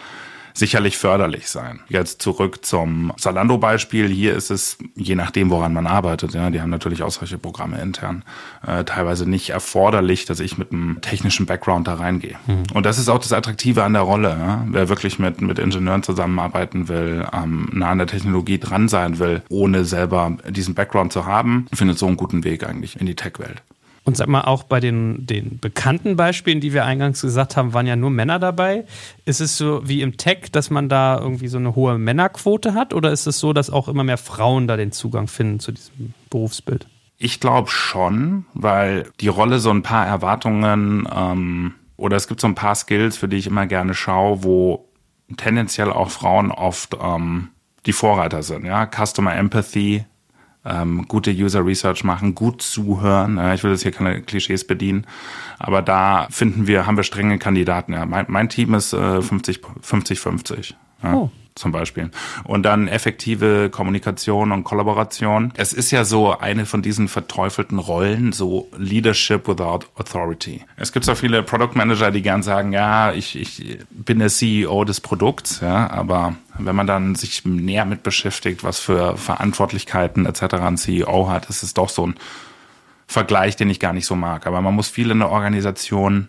sicherlich 0.57 0.97
förderlich 0.97 1.49
sein. 1.49 1.81
Jetzt 1.89 2.23
zurück 2.23 2.65
zum 2.65 3.13
Zalando-Beispiel. 3.19 4.09
Hier 4.09 4.35
ist 4.35 4.51
es, 4.51 4.79
je 4.95 5.15
nachdem, 5.15 5.51
woran 5.51 5.73
man 5.73 5.87
arbeitet, 5.87 6.33
ja, 6.33 6.51
die 6.51 6.61
haben 6.61 6.71
natürlich 6.71 7.03
auch 7.03 7.11
solche 7.11 7.39
Programme 7.39 7.81
intern, 7.81 8.25
äh, 8.67 8.85
teilweise 8.85 9.29
nicht 9.29 9.51
erforderlich, 9.51 10.25
dass 10.25 10.41
ich 10.41 10.57
mit 10.57 10.73
einem 10.73 11.01
technischen 11.03 11.47
Background 11.47 11.87
da 11.87 11.95
reingehe. 11.95 12.37
Mhm. 12.47 12.65
Und 12.73 12.87
das 12.87 12.99
ist 12.99 13.09
auch 13.09 13.19
das 13.19 13.33
Attraktive 13.33 13.85
an 13.85 13.93
der 13.93 14.03
Rolle. 14.03 14.31
Ja? 14.31 14.65
Wer 14.69 14.89
wirklich 14.89 15.19
mit, 15.19 15.41
mit 15.41 15.59
Ingenieuren 15.59 16.03
zusammenarbeiten 16.03 16.89
will, 16.89 17.27
ähm, 17.33 17.69
nah 17.73 17.91
an 17.91 17.99
der 17.99 18.07
Technologie 18.07 18.59
dran 18.59 18.89
sein 18.89 19.19
will, 19.19 19.43
ohne 19.51 19.85
selber 19.85 20.37
diesen 20.49 20.75
Background 20.75 21.13
zu 21.13 21.27
haben, 21.27 21.67
findet 21.73 21.99
so 21.99 22.07
einen 22.07 22.17
guten 22.17 22.45
Weg 22.45 22.67
eigentlich 22.67 22.99
in 22.99 23.07
die 23.07 23.15
Tech-Welt. 23.15 23.63
Und 24.07 24.17
sag 24.17 24.29
mal, 24.29 24.43
auch 24.43 24.63
bei 24.63 24.79
den, 24.79 25.27
den 25.27 25.59
bekannten 25.59 26.15
Beispielen, 26.15 26.61
die 26.61 26.73
wir 26.73 26.85
eingangs 26.85 27.23
gesagt 27.23 27.57
haben, 27.57 27.75
waren 27.75 27.89
ja 27.89 27.97
nur 27.97 28.11
Männer 28.11 28.39
dabei. 28.39 28.85
Ist 29.25 29.41
es 29.41 29.59
so 29.59 29.83
wie 29.85 30.01
im 30.01 30.17
Tech, 30.17 30.53
dass 30.53 30.71
man 30.71 30.89
da 30.89 31.19
irgendwie 31.19 31.49
so 31.49 31.59
eine 31.59 31.75
hohe 31.75 31.99
Männerquote 31.99 32.75
hat? 32.75 32.95
Oder 32.95 33.11
ist 33.11 33.27
es 33.27 33.41
so, 33.41 33.53
dass 33.53 33.69
auch 33.69 33.89
immer 33.89 34.05
mehr 34.05 34.17
Frauen 34.17 34.69
da 34.69 34.77
den 34.77 34.93
Zugang 34.93 35.27
finden 35.27 35.59
zu 35.59 35.73
diesem 35.73 36.15
Berufsbild? 36.31 36.87
Ich 37.19 37.41
glaube 37.41 37.69
schon, 37.69 38.45
weil 38.55 39.11
die 39.21 39.27
Rolle 39.27 39.59
so 39.59 39.71
ein 39.71 39.83
paar 39.83 40.07
Erwartungen 40.07 41.09
ähm, 41.13 41.75
oder 41.97 42.17
es 42.17 42.29
gibt 42.29 42.41
so 42.41 42.47
ein 42.47 42.55
paar 42.55 42.77
Skills, 42.77 43.17
für 43.17 43.27
die 43.27 43.39
ich 43.39 43.49
immer 43.49 43.67
gerne 43.67 43.95
schaue, 43.95 44.45
wo 44.45 44.89
tendenziell 45.37 45.91
auch 45.91 46.11
Frauen 46.11 46.53
oft 46.53 46.97
ähm, 47.03 47.49
die 47.87 47.93
Vorreiter 47.93 48.45
sind. 48.45 48.67
Ja, 48.67 48.87
Customer 48.87 49.35
Empathy, 49.35 50.05
ähm, 50.67 51.07
gute 51.09 51.31
User 51.31 51.65
Research 51.65 52.05
machen, 52.05 52.35
gut 52.35 52.63
zuhören. 52.63 53.39
Ich 53.55 53.63
will 53.63 53.71
jetzt 53.71 53.83
hier 53.83 53.93
keine 53.93 54.23
Klischees 54.23 54.67
bedienen, 54.67 55.07
aber 55.59 55.83
da 55.83 56.27
finden 56.31 56.67
wir, 56.67 56.87
haben 56.87 56.97
wir 56.97 57.05
strenge 57.05 57.39
Kandidaten. 57.39 57.93
Ja. 57.93 58.07
Mein, 58.07 58.27
mein 58.29 58.49
Team 58.49 58.75
ist 58.75 58.93
äh, 58.93 59.23
50, 59.23 59.61
50, 59.81 60.21
50. 60.21 60.77
Ja. 61.03 61.15
Oh 61.15 61.31
zum 61.57 61.73
Beispiel. 61.73 62.11
Und 62.45 62.63
dann 62.63 62.87
effektive 62.87 63.71
Kommunikation 63.71 64.53
und 64.53 64.65
Kollaboration. 64.65 65.53
Es 65.57 65.73
ist 65.73 65.91
ja 65.91 66.05
so 66.05 66.39
eine 66.39 66.67
von 66.67 66.83
diesen 66.83 67.09
verteufelten 67.09 67.79
Rollen, 67.79 68.33
so 68.33 68.69
Leadership 68.77 69.49
without 69.49 69.81
Authority. 69.97 70.63
Es 70.77 70.93
gibt 70.93 71.05
so 71.05 71.15
viele 71.15 71.43
Product 71.43 71.75
Manager, 71.75 72.11
die 72.11 72.23
gern 72.23 72.43
sagen, 72.43 72.73
ja, 72.73 73.13
ich, 73.13 73.37
ich 73.37 73.79
bin 73.91 74.19
der 74.19 74.29
CEO 74.29 74.85
des 74.85 75.01
Produkts, 75.01 75.61
ja, 75.61 75.91
aber 75.91 76.37
wenn 76.59 76.77
man 76.77 76.87
dann 76.87 77.15
sich 77.15 77.45
näher 77.45 77.85
mit 77.85 78.03
beschäftigt, 78.03 78.63
was 78.63 78.79
für 78.79 79.17
Verantwortlichkeiten 79.17 80.27
etc. 80.27 80.55
ein 80.55 80.77
CEO 80.77 81.29
hat, 81.29 81.49
ist 81.51 81.63
es 81.63 81.75
doch 81.75 81.89
so 81.89 82.07
ein 82.07 82.15
Vergleich, 83.07 83.57
den 83.57 83.71
ich 83.71 83.81
gar 83.81 83.93
nicht 83.93 84.07
so 84.07 84.17
mag. 84.17 84.47
Aber 84.47 84.61
man 84.61 84.75
muss 84.75 84.89
viel 84.89 85.11
in 85.11 85.21
der 85.21 85.31
Organisation 85.31 86.29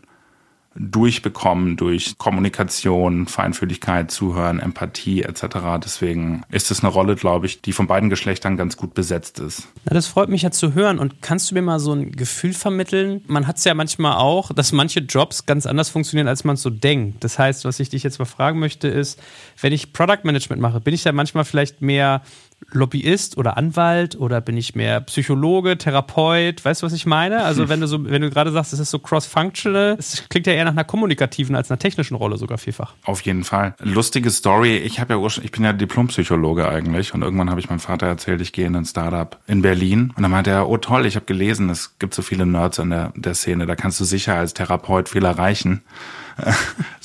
durchbekommen 0.79 1.77
durch 1.77 2.17
Kommunikation, 2.17 3.27
Feinfühligkeit, 3.27 4.11
Zuhören, 4.11 4.59
Empathie 4.59 5.23
etc. 5.23 5.43
Deswegen 5.83 6.43
ist 6.49 6.71
es 6.71 6.83
eine 6.83 6.91
Rolle, 6.91 7.15
glaube 7.15 7.45
ich, 7.45 7.61
die 7.61 7.73
von 7.73 7.87
beiden 7.87 8.09
Geschlechtern 8.09 8.57
ganz 8.57 8.77
gut 8.77 8.93
besetzt 8.93 9.39
ist. 9.39 9.67
Na, 9.85 9.93
das 9.93 10.07
freut 10.07 10.29
mich 10.29 10.43
ja 10.43 10.51
zu 10.51 10.73
hören. 10.73 10.99
Und 10.99 11.21
kannst 11.21 11.51
du 11.51 11.55
mir 11.55 11.61
mal 11.61 11.79
so 11.79 11.93
ein 11.93 12.11
Gefühl 12.11 12.53
vermitteln? 12.53 13.21
Man 13.27 13.47
hat 13.47 13.57
es 13.57 13.63
ja 13.63 13.73
manchmal 13.73 14.17
auch, 14.17 14.53
dass 14.53 14.71
manche 14.71 14.99
Jobs 14.99 15.45
ganz 15.45 15.65
anders 15.65 15.89
funktionieren, 15.89 16.27
als 16.27 16.43
man 16.43 16.55
so 16.55 16.69
denkt. 16.69 17.23
Das 17.23 17.39
heißt, 17.39 17.65
was 17.65 17.79
ich 17.79 17.89
dich 17.89 18.03
jetzt 18.03 18.19
mal 18.19 18.25
fragen 18.25 18.59
möchte, 18.59 18.87
ist, 18.87 19.19
wenn 19.61 19.73
ich 19.73 19.93
Product 19.93 20.23
Management 20.23 20.61
mache, 20.61 20.79
bin 20.79 20.93
ich 20.93 21.03
da 21.03 21.11
manchmal 21.11 21.45
vielleicht 21.45 21.81
mehr 21.81 22.21
Lobbyist 22.71 23.37
oder 23.37 23.57
Anwalt 23.57 24.15
oder 24.15 24.41
bin 24.41 24.57
ich 24.57 24.75
mehr 24.75 24.99
Psychologe, 25.01 25.77
Therapeut? 25.77 26.63
Weißt 26.65 26.81
du, 26.81 26.85
was 26.85 26.93
ich 26.93 27.05
meine? 27.05 27.43
Also 27.43 27.69
wenn 27.69 27.81
du 27.81 27.87
so, 27.87 28.03
wenn 28.05 28.21
du 28.21 28.29
gerade 28.29 28.51
sagst, 28.51 28.73
es 28.73 28.79
ist 28.79 28.91
so 28.91 28.99
cross-functional, 28.99 29.95
es 29.97 30.23
klingt 30.29 30.47
ja 30.47 30.53
eher 30.53 30.65
nach 30.65 30.71
einer 30.71 30.83
kommunikativen 30.83 31.55
als 31.55 31.71
einer 31.71 31.79
technischen 31.79 32.15
Rolle 32.15 32.37
sogar 32.37 32.57
vielfach. 32.57 32.93
Auf 33.03 33.21
jeden 33.21 33.43
Fall. 33.43 33.75
Lustige 33.79 34.29
Story. 34.29 34.77
Ich 34.77 34.99
habe 34.99 35.13
ja 35.13 35.19
ursprünglich, 35.19 35.51
ich 35.51 35.51
bin 35.51 35.63
ja 35.63 35.73
Diplompsychologe 35.73 36.67
eigentlich 36.67 37.13
und 37.13 37.21
irgendwann 37.21 37.49
habe 37.49 37.59
ich 37.59 37.69
meinem 37.69 37.79
Vater 37.79 38.07
erzählt, 38.07 38.41
ich 38.41 38.53
gehe 38.53 38.67
in 38.67 38.75
ein 38.75 38.85
Startup 38.85 39.37
in 39.47 39.61
Berlin 39.61 40.13
und 40.15 40.21
dann 40.21 40.31
meinte 40.31 40.49
er, 40.49 40.69
oh 40.69 40.77
toll, 40.77 41.05
ich 41.05 41.15
habe 41.15 41.25
gelesen, 41.25 41.69
es 41.69 41.97
gibt 41.99 42.13
so 42.13 42.21
viele 42.21 42.45
Nerds 42.45 42.79
in 42.79 42.89
der, 42.89 43.13
der 43.15 43.33
Szene, 43.33 43.65
da 43.65 43.75
kannst 43.75 43.99
du 43.99 44.03
sicher 44.03 44.35
als 44.35 44.53
Therapeut 44.53 45.09
viel 45.09 45.25
erreichen. 45.25 45.83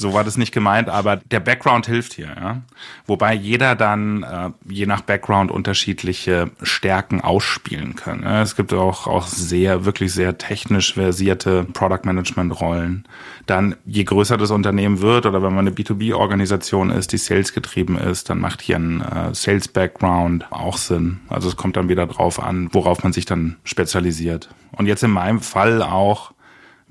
So 0.03 0.13
war 0.13 0.25
das 0.25 0.37
nicht 0.37 0.53
gemeint, 0.53 0.91
aber 0.91 1.17
der 1.17 1.41
Background 1.41 1.87
hilft 1.87 2.13
hier. 2.13 2.31
Ja? 2.39 2.61
Wobei 3.07 3.33
jeder 3.33 3.75
dann 3.75 4.23
äh, 4.23 4.51
je 4.69 4.85
nach 4.85 5.01
Background 5.01 5.51
unterschiedliche 5.51 6.51
Stärken 6.63 7.23
ausspielen 7.23 7.97
kann. 7.97 8.23
Ja? 8.23 8.43
Es 8.43 8.55
gibt 8.55 8.75
auch, 8.75 9.07
auch 9.07 9.27
sehr, 9.27 9.87
wirklich 9.87 10.13
sehr 10.13 10.37
technisch 10.37 10.93
versierte 10.93 11.65
Product 11.73 12.05
Management 12.05 12.61
Rollen. 12.61 13.05
Dann, 13.47 13.77
je 13.87 14.05
größer 14.05 14.37
das 14.37 14.51
Unternehmen 14.51 15.01
wird 15.01 15.25
oder 15.25 15.43
wenn 15.43 15.55
man 15.55 15.67
eine 15.67 15.75
B2B-Organisation 15.75 16.91
ist, 16.91 17.13
die 17.13 17.19
Sales 17.19 17.55
getrieben 17.55 17.97
ist, 17.97 18.29
dann 18.29 18.39
macht 18.39 18.61
hier 18.61 18.77
ein 18.77 19.01
äh, 19.01 19.35
Sales 19.35 19.69
Background 19.69 20.47
auch 20.51 20.77
Sinn. 20.77 21.21
Also 21.29 21.49
es 21.49 21.57
kommt 21.57 21.77
dann 21.77 21.89
wieder 21.89 22.07
drauf 22.07 22.43
an, 22.43 22.69
worauf 22.73 23.03
man 23.03 23.15
sich 23.15 23.25
dann 23.25 23.57
spezialisiert. 23.65 24.51
Und 24.73 24.87
jetzt 24.87 25.03
in 25.03 25.11
meinem 25.11 25.41
Fall 25.41 25.83
auch 25.83 26.33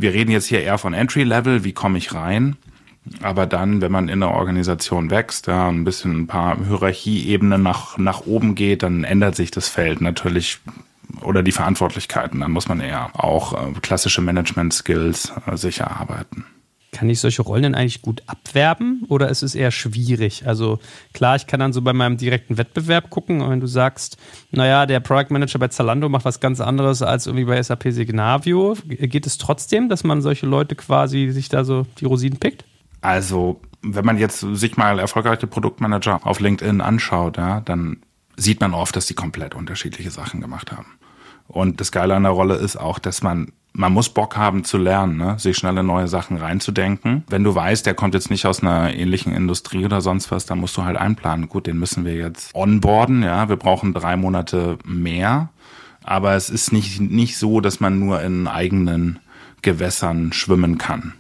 wir 0.02 0.14
reden 0.14 0.32
jetzt 0.32 0.48
hier 0.48 0.64
eher 0.64 0.80
von 0.80 0.94
Entry 0.94 1.24
Level, 1.24 1.64
wie 1.64 1.74
komme 1.74 2.00
ich 2.00 2.14
rein? 2.14 2.58
Aber 3.22 3.48
dann, 3.48 3.82
wenn 3.82 3.92
man 3.92 4.10
in 4.10 4.20
der 4.20 4.32
Organisation 4.32 5.10
wächst, 5.10 5.48
ja, 5.48 5.68
ein 5.68 5.84
bisschen 5.84 6.22
ein 6.22 6.28
paar 6.28 6.58
Hierarchieebenen 6.64 7.62
nach, 7.62 7.98
nach 7.98 8.26
oben 8.26 8.56
geht, 8.56 8.84
dann 8.84 9.04
ändert 9.04 9.36
sich 9.36 9.52
das 9.52 9.70
Feld 9.70 10.02
natürlich 10.02 10.60
oder 11.24 11.44
die 11.44 11.52
Verantwortlichkeiten. 11.52 12.40
Dann 12.40 12.52
muss 12.52 12.68
man 12.68 12.80
eher 12.80 13.10
auch 13.14 13.54
äh, 13.54 13.80
klassische 13.82 14.22
Management-Skills 14.22 15.34
äh, 15.48 15.58
sich 15.58 15.80
erarbeiten. 15.80 16.46
Kann 16.94 17.10
ich 17.10 17.22
solche 17.22 17.42
Rollen 17.42 17.64
denn 17.64 17.76
eigentlich 17.76 18.02
gut 18.02 18.22
abwerben 18.28 19.06
oder 19.08 19.30
ist 19.30 19.44
es 19.44 19.56
eher 19.56 19.72
schwierig? 19.72 20.46
Also 20.46 20.80
klar, 21.14 21.38
ich 21.38 21.48
kann 21.48 21.62
dann 21.62 21.72
so 21.72 21.82
bei 21.82 21.94
meinem 21.94 22.18
direkten 22.18 22.58
Wettbewerb 22.58 23.10
gucken 23.10 23.40
und 23.42 23.50
wenn 23.50 23.62
du 23.62 23.68
sagst, 23.68 24.18
naja, 24.52 24.86
der 24.86 25.00
Product 25.00 25.28
Manager 25.30 25.58
bei 25.58 25.70
Zalando 25.70 26.10
macht 26.10 26.26
was 26.26 26.42
ganz 26.42 26.60
anderes 26.60 27.02
als 27.02 27.28
irgendwie 27.28 27.46
bei 27.46 27.64
SAP 27.64 27.92
Signavio, 27.92 28.76
geht 28.86 29.26
es 29.26 29.38
trotzdem, 29.38 29.88
dass 29.88 30.04
man 30.04 30.22
solche 30.22 30.46
Leute 30.46 30.76
quasi 30.76 31.30
sich 31.30 31.48
da 31.48 31.64
so 31.64 31.88
die 32.00 32.06
Rosinen 32.06 32.40
pickt? 32.40 32.66
Also, 33.02 33.62
wenn 33.82 34.06
man 34.06 34.18
jetzt 34.18 34.40
sich 34.40 34.78
mal 34.78 35.00
erfolgreiche 35.00 35.48
Produktmanager 35.48 36.22
auf 36.24 36.40
LinkedIn 36.40 36.82
anschaut, 36.82 37.38
ja, 37.38 37.62
dann 37.62 37.98
sieht 38.38 38.62
man 38.62 38.74
oft, 38.74 38.96
dass 38.96 39.08
die 39.08 39.16
komplett 39.16 39.56
unterschiedliche 39.56 40.12
Sachen 40.12 40.42
gemacht 40.42 40.72
haben. 40.72 40.98
Und 41.48 41.82
das 41.82 41.92
Geile 41.92 42.16
an 42.16 42.24
der 42.24 42.32
Rolle 42.32 42.56
ist 42.56 42.78
auch, 42.78 43.00
dass 43.00 43.24
man 43.24 43.52
man 43.74 43.94
muss 43.94 44.10
Bock 44.10 44.36
haben 44.36 44.64
zu 44.64 44.78
lernen, 44.78 45.18
ne? 45.18 45.40
sich 45.40 45.58
schnell 45.58 45.78
in 45.78 45.86
neue 45.86 46.08
Sachen 46.08 46.38
reinzudenken. 46.38 47.24
Wenn 47.30 47.44
du 47.44 47.56
weißt, 47.56 47.86
der 47.86 47.94
kommt 47.94 48.14
jetzt 48.14 48.30
nicht 48.30 48.46
aus 48.46 48.62
einer 48.62 48.94
ähnlichen 48.94 49.34
Industrie 49.34 49.86
oder 49.86 50.02
sonst 50.02 50.30
was, 50.30 50.46
dann 50.46 50.60
musst 50.60 50.76
du 50.76 50.84
halt 50.84 50.98
einplanen. 50.98 51.48
Gut, 51.48 51.68
den 51.68 51.80
müssen 51.80 52.04
wir 52.04 52.16
jetzt 52.16 52.54
onboarden, 52.54 53.24
ja, 53.24 53.48
wir 53.48 53.56
brauchen 53.56 53.94
drei 53.94 54.18
Monate 54.18 54.78
mehr. 54.86 55.50
Aber 56.04 56.34
es 56.34 56.50
ist 56.50 56.74
nicht, 56.74 57.00
nicht 57.00 57.38
so, 57.38 57.62
dass 57.62 57.80
man 57.80 58.00
nur 58.00 58.22
in 58.22 58.48
eigenen 58.48 59.20
Gewässern 59.62 60.34
schwimmen 60.34 60.78
kann 60.78 61.14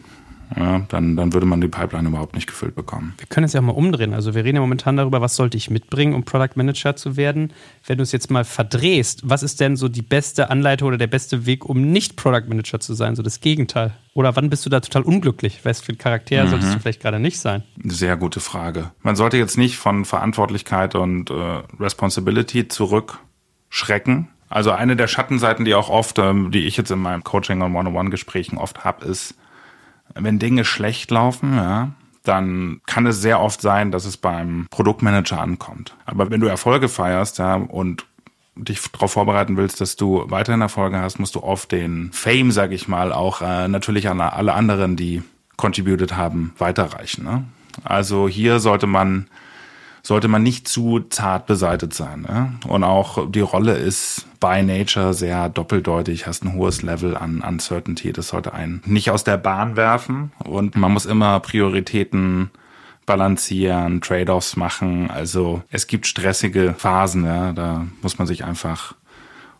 ja, 0.55 0.79
dann, 0.89 1.15
dann 1.15 1.34
würde 1.34 1.46
man 1.46 1.62
die 1.62 1.67
Pipeline 1.67 2.10
überhaupt 2.10 2.36
nicht 2.36 2.48
gefüllt 2.48 2.75
bekommen. 2.75 3.13
Wir 3.17 3.27
können 3.27 3.46
es 3.46 3.53
ja 3.53 3.62
auch 3.62 3.65
mal 3.65 3.72
umdrehen. 3.72 4.13
Also 4.13 4.36
wir 4.36 4.43
reden 4.43 4.58
ja 4.58 4.62
momentan 4.62 4.98
darüber, 4.98 5.22
was 5.22 5.36
sollte 5.36 5.58
ich 5.58 5.70
mitbringen, 5.70 6.13
um 6.13 6.24
Product 6.24 6.55
Manager 6.55 6.96
zu 6.96 7.15
werden. 7.15 7.53
Wenn 7.86 7.98
du 7.98 8.03
es 8.03 8.12
jetzt 8.12 8.29
mal 8.29 8.43
verdrehst, 8.43 9.22
was 9.24 9.43
ist 9.43 9.60
denn 9.60 9.75
so 9.75 9.88
die 9.88 10.01
beste 10.01 10.50
Anleitung 10.50 10.89
oder 10.89 10.98
der 10.98 11.08
beste 11.08 11.46
Weg, 11.46 11.65
um 11.65 11.91
nicht 11.91 12.17
Product 12.17 12.48
Manager 12.48 12.79
zu 12.79 12.93
sein? 12.93 13.15
So 13.15 13.24
das 13.24 13.39
Gegenteil. 13.39 13.93
Oder 14.13 14.36
wann 14.36 14.50
bist 14.50 14.65
du 14.65 14.70
da 14.70 14.81
total 14.81 15.03
unglücklich? 15.03 15.62
Was 15.63 15.79
für 15.79 15.93
ein 15.93 15.98
Charakter 15.98 16.43
mhm. 16.43 16.50
solltest 16.50 16.74
du 16.74 16.79
vielleicht 16.79 17.01
gerade 17.01 17.20
nicht 17.20 17.39
sein? 17.39 17.63
Sehr 17.84 18.17
gute 18.17 18.41
Frage. 18.41 18.91
Man 19.01 19.15
sollte 19.15 19.38
jetzt 19.38 19.58
nicht 19.58 19.77
von 19.77 20.03
Verantwortlichkeit 20.03 20.96
und 20.96 21.29
äh, 21.29 21.34
Responsibility 21.79 22.67
zurückschrecken. 22.67 24.27
Also 24.50 24.72
eine 24.72 24.98
der 24.98 25.08
Schattenseiten, 25.08 25.63
die 25.63 25.75
auch 25.75 25.89
oft, 25.89 26.20
ähm, 26.20 26.51
die 26.51 26.65
ich 26.67 26.75
jetzt 26.75 26.91
in 26.91 27.00
meinem 27.00 27.24
Coaching 27.24 27.62
und 27.62 27.74
One-on-One-Gesprächen 27.74 28.58
oft 28.58 28.84
habe, 28.84 29.05
ist, 29.05 29.36
wenn 30.15 30.39
Dinge 30.39 30.65
schlecht 30.65 31.12
laufen, 31.12 31.56
ja, 31.56 31.91
dann 32.24 32.82
kann 32.86 33.08
es 33.08 33.22
sehr 33.22 33.39
oft 33.39 33.62
sein, 33.62 33.91
dass 33.91 34.06
es 34.06 34.18
beim 34.18 34.68
Produktmanager 34.70 35.39
ankommt. 35.39 35.96
Aber 36.06 36.30
wenn 36.30 36.41
du 36.41 36.48
Erfolge 36.48 36.88
feierst, 36.88 37.39
ja, 37.39 37.56
und 37.56 38.06
dich 38.56 38.82
darauf 38.91 39.13
vorbereiten 39.13 39.58
willst, 39.58 39.82
dass 39.82 39.96
du 39.96 40.25
weiterhin 40.30 40.62
Erfolge 40.62 41.00
hast, 41.00 41.20
musst 41.20 41.36
du 41.36 41.44
oft 41.44 41.72
den 41.72 42.12
Fame, 42.12 42.51
sag 42.51 42.72
ich 42.72 42.88
mal, 42.88 43.13
auch 43.13 43.41
äh, 43.41 43.68
natürlich 43.68 44.10
an 44.10 44.22
alle 44.22 44.53
anderen, 44.53 44.96
die 44.96 45.24
contributed 45.58 46.15
haben, 46.15 46.53
weiterreichen. 46.58 47.24
Ne? 47.24 47.46
Also 47.84 48.27
hier 48.27 48.60
sollte 48.60 48.88
man 48.88 49.27
sollte 50.03 50.27
man 50.27 50.43
nicht 50.43 50.67
zu 50.67 51.01
zart 51.10 51.46
beseitet 51.46 51.93
sein. 51.93 52.22
Ne? 52.22 52.53
Und 52.67 52.84
auch 52.84 53.29
die 53.29 53.41
Rolle 53.41 53.74
ist 53.74 54.25
by 54.39 54.63
nature 54.63 55.13
sehr 55.13 55.50
doppeldeutig, 55.50 56.27
hast 56.27 56.43
ein 56.43 56.53
hohes 56.53 56.81
Level 56.81 57.15
an 57.15 57.41
Uncertainty. 57.41 58.12
Das 58.12 58.29
sollte 58.29 58.53
einen 58.53 58.81
nicht 58.86 59.12
aus 59.12 59.24
der 59.24 59.38
Bahn 59.38 59.75
werfen. 59.75 60.31
Und 60.43 60.75
man 60.75 60.91
muss 60.91 61.05
immer 61.05 61.39
Prioritäten 61.39 62.50
balancieren, 63.05 64.01
Trade-offs 64.01 64.55
machen. 64.55 65.10
Also 65.12 65.63
es 65.70 65.88
gibt 65.88 66.08
stressige 66.08 66.74
Phasen, 66.77 67.25
ja, 67.25 67.51
da 67.53 67.86
muss 68.01 68.17
man 68.17 68.27
sich 68.27 68.43
einfach 68.43 68.96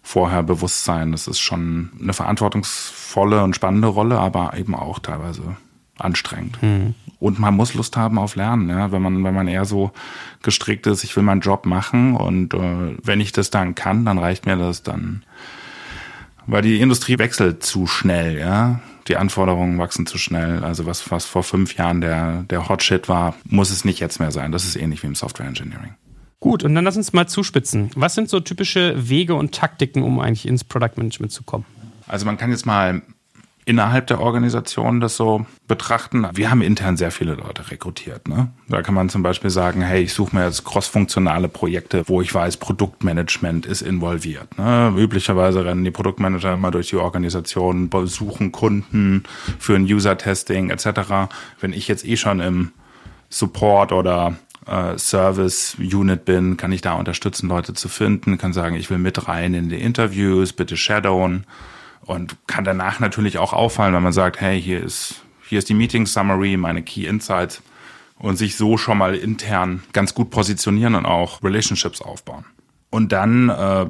vorher 0.02 0.44
bewusst 0.44 0.84
sein. 0.84 1.12
Das 1.12 1.28
ist 1.28 1.40
schon 1.40 1.92
eine 2.02 2.14
verantwortungsvolle 2.14 3.44
und 3.44 3.56
spannende 3.56 3.88
Rolle, 3.88 4.20
aber 4.20 4.54
eben 4.58 4.76
auch 4.76 5.00
teilweise 5.00 5.58
anstrengend. 6.04 6.62
Mhm. 6.62 6.96
Und 7.20 7.40
man 7.40 7.56
muss 7.56 7.74
Lust 7.76 7.98
haben 7.98 8.18
auf 8.18 8.36
Lernen, 8.36 8.70
ja. 8.70 8.92
Wenn 8.92 9.02
man, 9.02 9.24
wenn 9.24 9.34
man 9.34 9.48
eher 9.48 9.66
so 9.66 9.92
gestrickt 10.42 10.88
ist, 10.88 11.04
ich 11.04 11.16
will 11.16 11.24
meinen 11.24 11.42
Job 11.42 11.66
machen 11.66 12.16
und 12.16 12.54
äh, 12.54 12.98
wenn 13.04 13.22
ich 13.22 13.32
das 13.32 13.52
dann 13.52 13.76
kann, 13.76 14.06
dann 14.06 14.18
reicht 14.18 14.46
mir 14.46 14.58
das 14.58 14.84
dann. 14.84 15.24
Weil 16.48 16.64
die 16.64 16.82
Industrie 16.82 17.20
wechselt 17.20 17.64
zu 17.64 17.86
schnell, 17.88 18.38
ja. 18.38 18.82
Die 19.08 19.18
Anforderungen 19.18 19.78
wachsen 19.78 20.06
zu 20.06 20.18
schnell. 20.18 20.64
Also 20.64 20.86
was, 20.86 21.12
was 21.12 21.26
vor 21.26 21.44
fünf 21.44 21.76
Jahren 21.76 22.02
der, 22.02 22.44
der 22.44 22.70
Hot 22.70 22.84
Shit 22.84 23.10
war, 23.10 23.36
muss 23.46 23.72
es 23.72 23.86
nicht 23.86 24.00
jetzt 24.00 24.20
mehr 24.20 24.32
sein. 24.32 24.52
Das 24.52 24.66
ist 24.66 24.76
ähnlich 24.76 25.04
wie 25.04 25.08
im 25.08 25.16
Software 25.16 25.48
Engineering. 25.48 25.96
Gut, 26.40 26.64
und 26.64 26.74
dann 26.74 26.84
lass 26.84 26.98
uns 26.98 27.14
mal 27.14 27.28
zuspitzen. 27.28 27.92
Was 27.96 28.16
sind 28.16 28.30
so 28.30 28.40
typische 28.40 29.10
Wege 29.10 29.36
und 29.36 29.54
Taktiken, 29.54 30.02
um 30.02 30.20
eigentlich 30.20 30.48
ins 30.48 30.64
Product 30.64 30.98
Management 30.98 31.32
zu 31.32 31.44
kommen? 31.44 31.66
Also 32.08 32.26
man 32.26 32.38
kann 32.38 32.50
jetzt 32.50 32.66
mal 32.66 33.04
innerhalb 33.66 34.08
der 34.08 34.20
Organisation 34.20 35.00
das 35.00 35.16
so 35.16 35.46
betrachten. 35.68 36.28
Wir 36.34 36.50
haben 36.50 36.62
intern 36.62 36.98
sehr 36.98 37.12
viele 37.12 37.36
Leute 37.36 37.70
rekrutiert. 37.70 38.28
Ne? 38.28 38.50
Da 38.68 38.82
kann 38.82 38.96
man 38.96 39.10
zum 39.10 39.24
Beispiel 39.24 39.50
sagen, 39.50 39.82
hey, 39.82 40.02
ich 40.02 40.14
suche 40.14 40.36
mir 40.36 40.46
jetzt 40.46 40.64
crossfunktionale 40.64 41.48
Projekte, 41.48 42.04
wo 42.08 42.22
ich 42.22 42.34
weiß, 42.34 42.58
Produktmanagement 42.58 43.66
ist 43.66 43.82
involviert. 43.82 44.58
Ne? 44.58 44.94
Üblicherweise 44.98 45.64
rennen 45.64 45.84
die 45.84 45.92
Produktmanager 45.92 46.54
immer 46.54 46.72
durch 46.72 46.90
die 46.90 46.98
Organisation, 46.98 47.90
besuchen 47.90 48.52
Kunden 48.52 49.24
für 49.60 49.76
ein 49.76 49.84
User-Testing 49.84 50.70
etc. 50.70 51.32
Wenn 51.60 51.74
ich 51.74 51.88
jetzt 51.88 52.06
eh 52.06 52.18
schon 52.18 52.40
im 52.40 52.72
Support 53.30 53.92
oder 53.92 54.36
äh, 54.66 54.98
Service 54.98 55.78
Unit 55.80 56.26
bin, 56.26 56.58
kann 56.58 56.72
ich 56.72 56.82
da 56.82 56.94
unterstützen, 56.94 57.48
Leute 57.48 57.74
zu 57.74 57.90
finden, 57.90 58.38
kann 58.38 58.54
sagen, 58.54 58.76
ich 58.76 58.90
will 58.90 58.98
mit 58.98 59.28
rein 59.28 59.54
in 59.54 59.70
die 59.70 59.82
Interviews, 59.82 60.54
bitte 60.54 60.78
shadowen 60.78 61.46
und 62.06 62.36
kann 62.48 62.64
danach 62.64 63.00
natürlich 63.00 63.38
auch 63.38 63.54
auffallen, 63.54 63.94
wenn 63.94 64.04
man 64.04 64.14
sagt, 64.14 64.42
hey, 64.42 64.62
hier 64.62 64.82
ist, 64.82 65.22
hier 65.48 65.60
ist 65.60 65.70
die 65.70 65.74
Meeting 65.74 66.06
Summary, 66.06 66.58
meine 66.58 66.84
Key 66.84 67.06
Insights 67.06 67.62
und 68.18 68.38
sich 68.38 68.56
so 68.56 68.78
schon 68.78 68.98
mal 68.98 69.16
intern 69.16 69.84
ganz 69.94 70.14
gut 70.14 70.30
positionieren 70.30 70.96
und 70.96 71.06
auch 71.06 71.44
Relationships 71.44 72.02
aufbauen. 72.02 72.46
Und 72.90 73.12
dann 73.12 73.50
äh, 73.50 73.86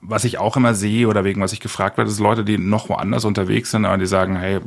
was 0.00 0.24
ich 0.24 0.38
auch 0.38 0.56
immer 0.56 0.74
sehe 0.74 1.08
oder 1.08 1.24
wegen 1.24 1.40
was 1.40 1.52
ich 1.52 1.60
gefragt 1.60 1.98
werde, 1.98 2.10
ist 2.10 2.20
Leute, 2.20 2.44
die 2.44 2.56
noch 2.56 2.88
woanders 2.88 3.24
unterwegs 3.24 3.72
sind, 3.72 3.84
aber 3.84 3.98
die 3.98 4.06
sagen, 4.06 4.36
hey, 4.36 4.60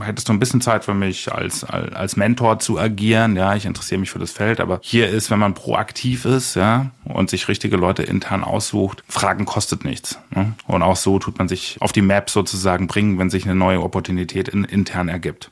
hättest 0.00 0.28
du 0.28 0.32
ein 0.32 0.38
bisschen 0.38 0.60
Zeit 0.60 0.84
für 0.84 0.94
mich 0.94 1.32
als, 1.32 1.62
als, 1.64 1.94
als 1.94 2.16
Mentor 2.16 2.58
zu 2.58 2.78
agieren? 2.78 3.36
Ja, 3.36 3.54
ich 3.54 3.66
interessiere 3.66 4.00
mich 4.00 4.10
für 4.10 4.18
das 4.18 4.32
Feld, 4.32 4.60
aber 4.60 4.80
hier 4.82 5.08
ist, 5.08 5.30
wenn 5.30 5.38
man 5.38 5.54
proaktiv 5.54 6.24
ist, 6.24 6.54
ja, 6.54 6.90
und 7.04 7.28
sich 7.28 7.48
richtige 7.48 7.76
Leute 7.76 8.02
intern 8.02 8.44
aussucht, 8.44 9.04
Fragen 9.08 9.44
kostet 9.44 9.84
nichts. 9.84 10.18
Ne? 10.30 10.54
Und 10.66 10.82
auch 10.82 10.96
so 10.96 11.18
tut 11.18 11.38
man 11.38 11.48
sich 11.48 11.76
auf 11.80 11.92
die 11.92 12.02
Map 12.02 12.30
sozusagen 12.30 12.86
bringen, 12.86 13.18
wenn 13.18 13.30
sich 13.30 13.44
eine 13.44 13.54
neue 13.54 13.82
Opportunität 13.82 14.48
in, 14.48 14.64
intern 14.64 15.08
ergibt. 15.08 15.50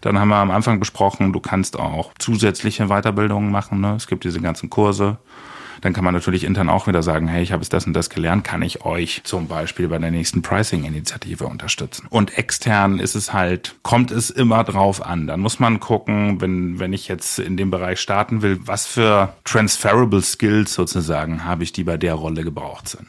Dann 0.00 0.18
haben 0.18 0.28
wir 0.28 0.36
am 0.36 0.50
Anfang 0.50 0.80
besprochen, 0.80 1.32
du 1.32 1.40
kannst 1.40 1.78
auch 1.78 2.12
zusätzliche 2.18 2.88
Weiterbildungen 2.88 3.50
machen. 3.50 3.80
Ne? 3.80 3.94
Es 3.94 4.06
gibt 4.06 4.24
diese 4.24 4.40
ganzen 4.40 4.68
Kurse. 4.68 5.18
Dann 5.82 5.92
kann 5.92 6.04
man 6.04 6.14
natürlich 6.14 6.44
intern 6.44 6.70
auch 6.70 6.86
wieder 6.86 7.02
sagen, 7.02 7.28
hey, 7.28 7.42
ich 7.42 7.52
habe 7.52 7.62
jetzt 7.62 7.72
das 7.72 7.86
und 7.86 7.92
das 7.92 8.08
gelernt, 8.08 8.44
kann 8.44 8.62
ich 8.62 8.84
euch 8.84 9.20
zum 9.24 9.48
Beispiel 9.48 9.88
bei 9.88 9.98
der 9.98 10.10
nächsten 10.10 10.40
Pricing-Initiative 10.40 11.44
unterstützen. 11.44 12.06
Und 12.08 12.38
extern 12.38 12.98
ist 12.98 13.14
es 13.14 13.32
halt, 13.32 13.74
kommt 13.82 14.10
es 14.10 14.30
immer 14.30 14.64
drauf 14.64 15.04
an. 15.04 15.26
Dann 15.26 15.40
muss 15.40 15.58
man 15.58 15.80
gucken, 15.80 16.40
wenn, 16.40 16.78
wenn 16.78 16.92
ich 16.92 17.08
jetzt 17.08 17.38
in 17.40 17.56
dem 17.56 17.70
Bereich 17.70 18.00
starten 18.00 18.42
will, 18.42 18.60
was 18.64 18.86
für 18.86 19.34
transferable 19.44 20.22
Skills 20.22 20.72
sozusagen 20.72 21.44
habe 21.44 21.64
ich, 21.64 21.72
die 21.72 21.84
bei 21.84 21.96
der 21.96 22.14
Rolle 22.14 22.44
gebraucht 22.44 22.88
sind. 22.88 23.08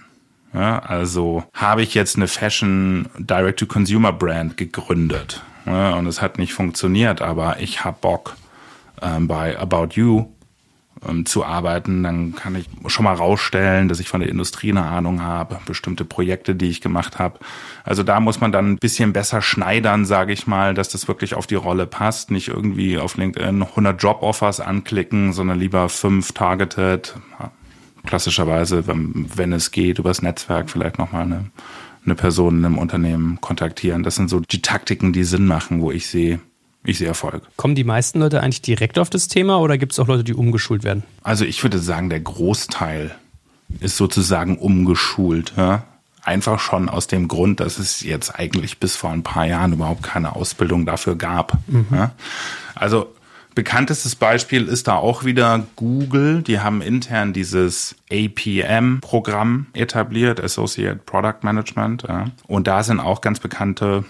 Ja, 0.54 0.80
also 0.80 1.44
habe 1.54 1.82
ich 1.82 1.94
jetzt 1.94 2.16
eine 2.16 2.28
Fashion 2.28 3.08
Direct-to-Consumer-Brand 3.18 4.58
gegründet 4.58 5.42
ja, 5.66 5.94
und 5.94 6.08
es 6.08 6.22
hat 6.22 6.38
nicht 6.38 6.54
funktioniert, 6.54 7.22
aber 7.22 7.60
ich 7.60 7.84
habe 7.84 7.98
Bock 8.02 8.36
ähm, 9.02 9.28
bei 9.28 9.58
About 9.58 9.90
You 9.94 10.26
ähm, 11.08 11.26
zu 11.26 11.44
arbeiten, 11.44 12.04
dann 12.04 12.36
kann 12.36 12.56
ich 12.56 12.70
schon 12.88 13.04
mal 13.04 13.16
rausstellen, 13.16 13.88
dass 13.90 14.00
ich 14.00 14.08
von 14.08 14.22
der 14.22 14.30
Industrie 14.30 14.72
eine 14.72 14.84
Ahnung 14.84 15.22
habe, 15.22 15.60
bestimmte 15.66 16.06
Projekte, 16.06 16.56
die 16.56 16.70
ich 16.70 16.82
gemacht 16.82 17.20
habe. 17.20 17.40
Also 17.84 18.04
da 18.04 18.20
muss 18.20 18.40
man 18.40 18.52
dann 18.52 18.72
ein 18.72 18.78
bisschen 18.78 19.14
besser 19.14 19.42
schneidern, 19.42 20.06
sage 20.06 20.34
ich 20.34 20.48
mal, 20.48 20.74
dass 20.74 20.90
das 20.90 21.08
wirklich 21.08 21.36
auf 21.36 21.48
die 21.48 21.56
Rolle 21.56 21.88
passt. 21.88 22.32
Nicht 22.32 22.48
irgendwie 22.48 22.98
auf 22.98 23.18
LinkedIn 23.18 23.64
100 23.64 24.02
Job-Offers 24.02 24.60
anklicken, 24.60 25.34
sondern 25.34 25.60
lieber 25.60 25.90
fünf 25.90 26.32
targeted. 26.32 27.16
Klassischerweise, 28.06 28.88
wenn, 28.88 29.30
wenn 29.36 29.54
es 29.54 29.72
geht, 29.72 30.00
übers 30.00 30.22
Netzwerk 30.22 30.70
vielleicht 30.70 31.00
nochmal 31.00 31.24
eine, 31.24 31.46
eine 32.06 32.16
Person 32.16 32.60
in 32.60 32.66
einem 32.66 32.78
Unternehmen 32.78 33.40
kontaktieren. 33.42 34.04
Das 34.04 34.16
sind 34.16 34.30
so 34.30 34.40
die 34.40 34.62
Taktiken, 34.62 35.14
die 35.14 35.24
Sinn 35.24 35.46
machen, 35.46 35.82
wo 35.82 35.92
ich 35.92 36.08
sehe, 36.08 36.40
ich 36.86 36.98
sehe 36.98 37.08
Erfolg. 37.08 37.44
Kommen 37.56 37.76
die 37.76 37.84
meisten 37.84 38.20
Leute 38.20 38.42
eigentlich 38.42 38.62
direkt 38.62 39.00
auf 39.00 39.10
das 39.10 39.28
Thema 39.28 39.60
oder 39.60 39.78
gibt 39.78 39.94
es 39.94 40.00
auch 40.00 40.08
Leute, 40.08 40.24
die 40.24 40.34
umgeschult 40.34 40.84
werden? 40.84 41.04
Also 41.24 41.46
ich 41.46 41.64
würde 41.64 41.80
sagen, 41.80 42.10
der 42.10 42.20
Großteil 42.20 43.16
ist 43.80 43.98
sozusagen 43.98 44.58
umgeschult. 44.58 45.54
Ja? 45.56 45.84
Einfach 46.24 46.60
schon 46.60 46.90
aus 46.90 47.08
dem 47.08 47.28
Grund, 47.28 47.60
dass 47.60 47.80
es 47.80 48.02
jetzt 48.02 48.38
eigentlich 48.38 48.80
bis 48.80 48.96
vor 48.96 49.12
ein 49.12 49.24
paar 49.24 49.46
Jahren 49.46 49.74
überhaupt 49.74 50.04
keine 50.04 50.36
Ausbildung 50.36 50.86
dafür 50.86 51.16
gab. 51.16 51.58
Mhm. 51.68 51.88
Ja? 51.92 52.12
Also 52.76 53.14
bekanntestes 53.56 54.16
Beispiel 54.16 54.68
ist 54.68 54.88
da 54.88 54.96
auch 54.96 55.24
wieder 55.24 55.66
Google. 55.76 56.42
Die 56.42 56.60
haben 56.60 56.82
intern 56.82 57.34
dieses 57.34 57.96
APM-Programm 58.12 59.68
etabliert, 59.74 60.42
Associate 60.44 61.00
Product 61.06 61.44
Management. 61.44 62.04
Ja? 62.04 62.26
Und 62.48 62.68
da 62.68 62.84
sind 62.84 63.00
auch 63.00 63.22
ganz 63.22 63.40
bekannte 63.40 64.04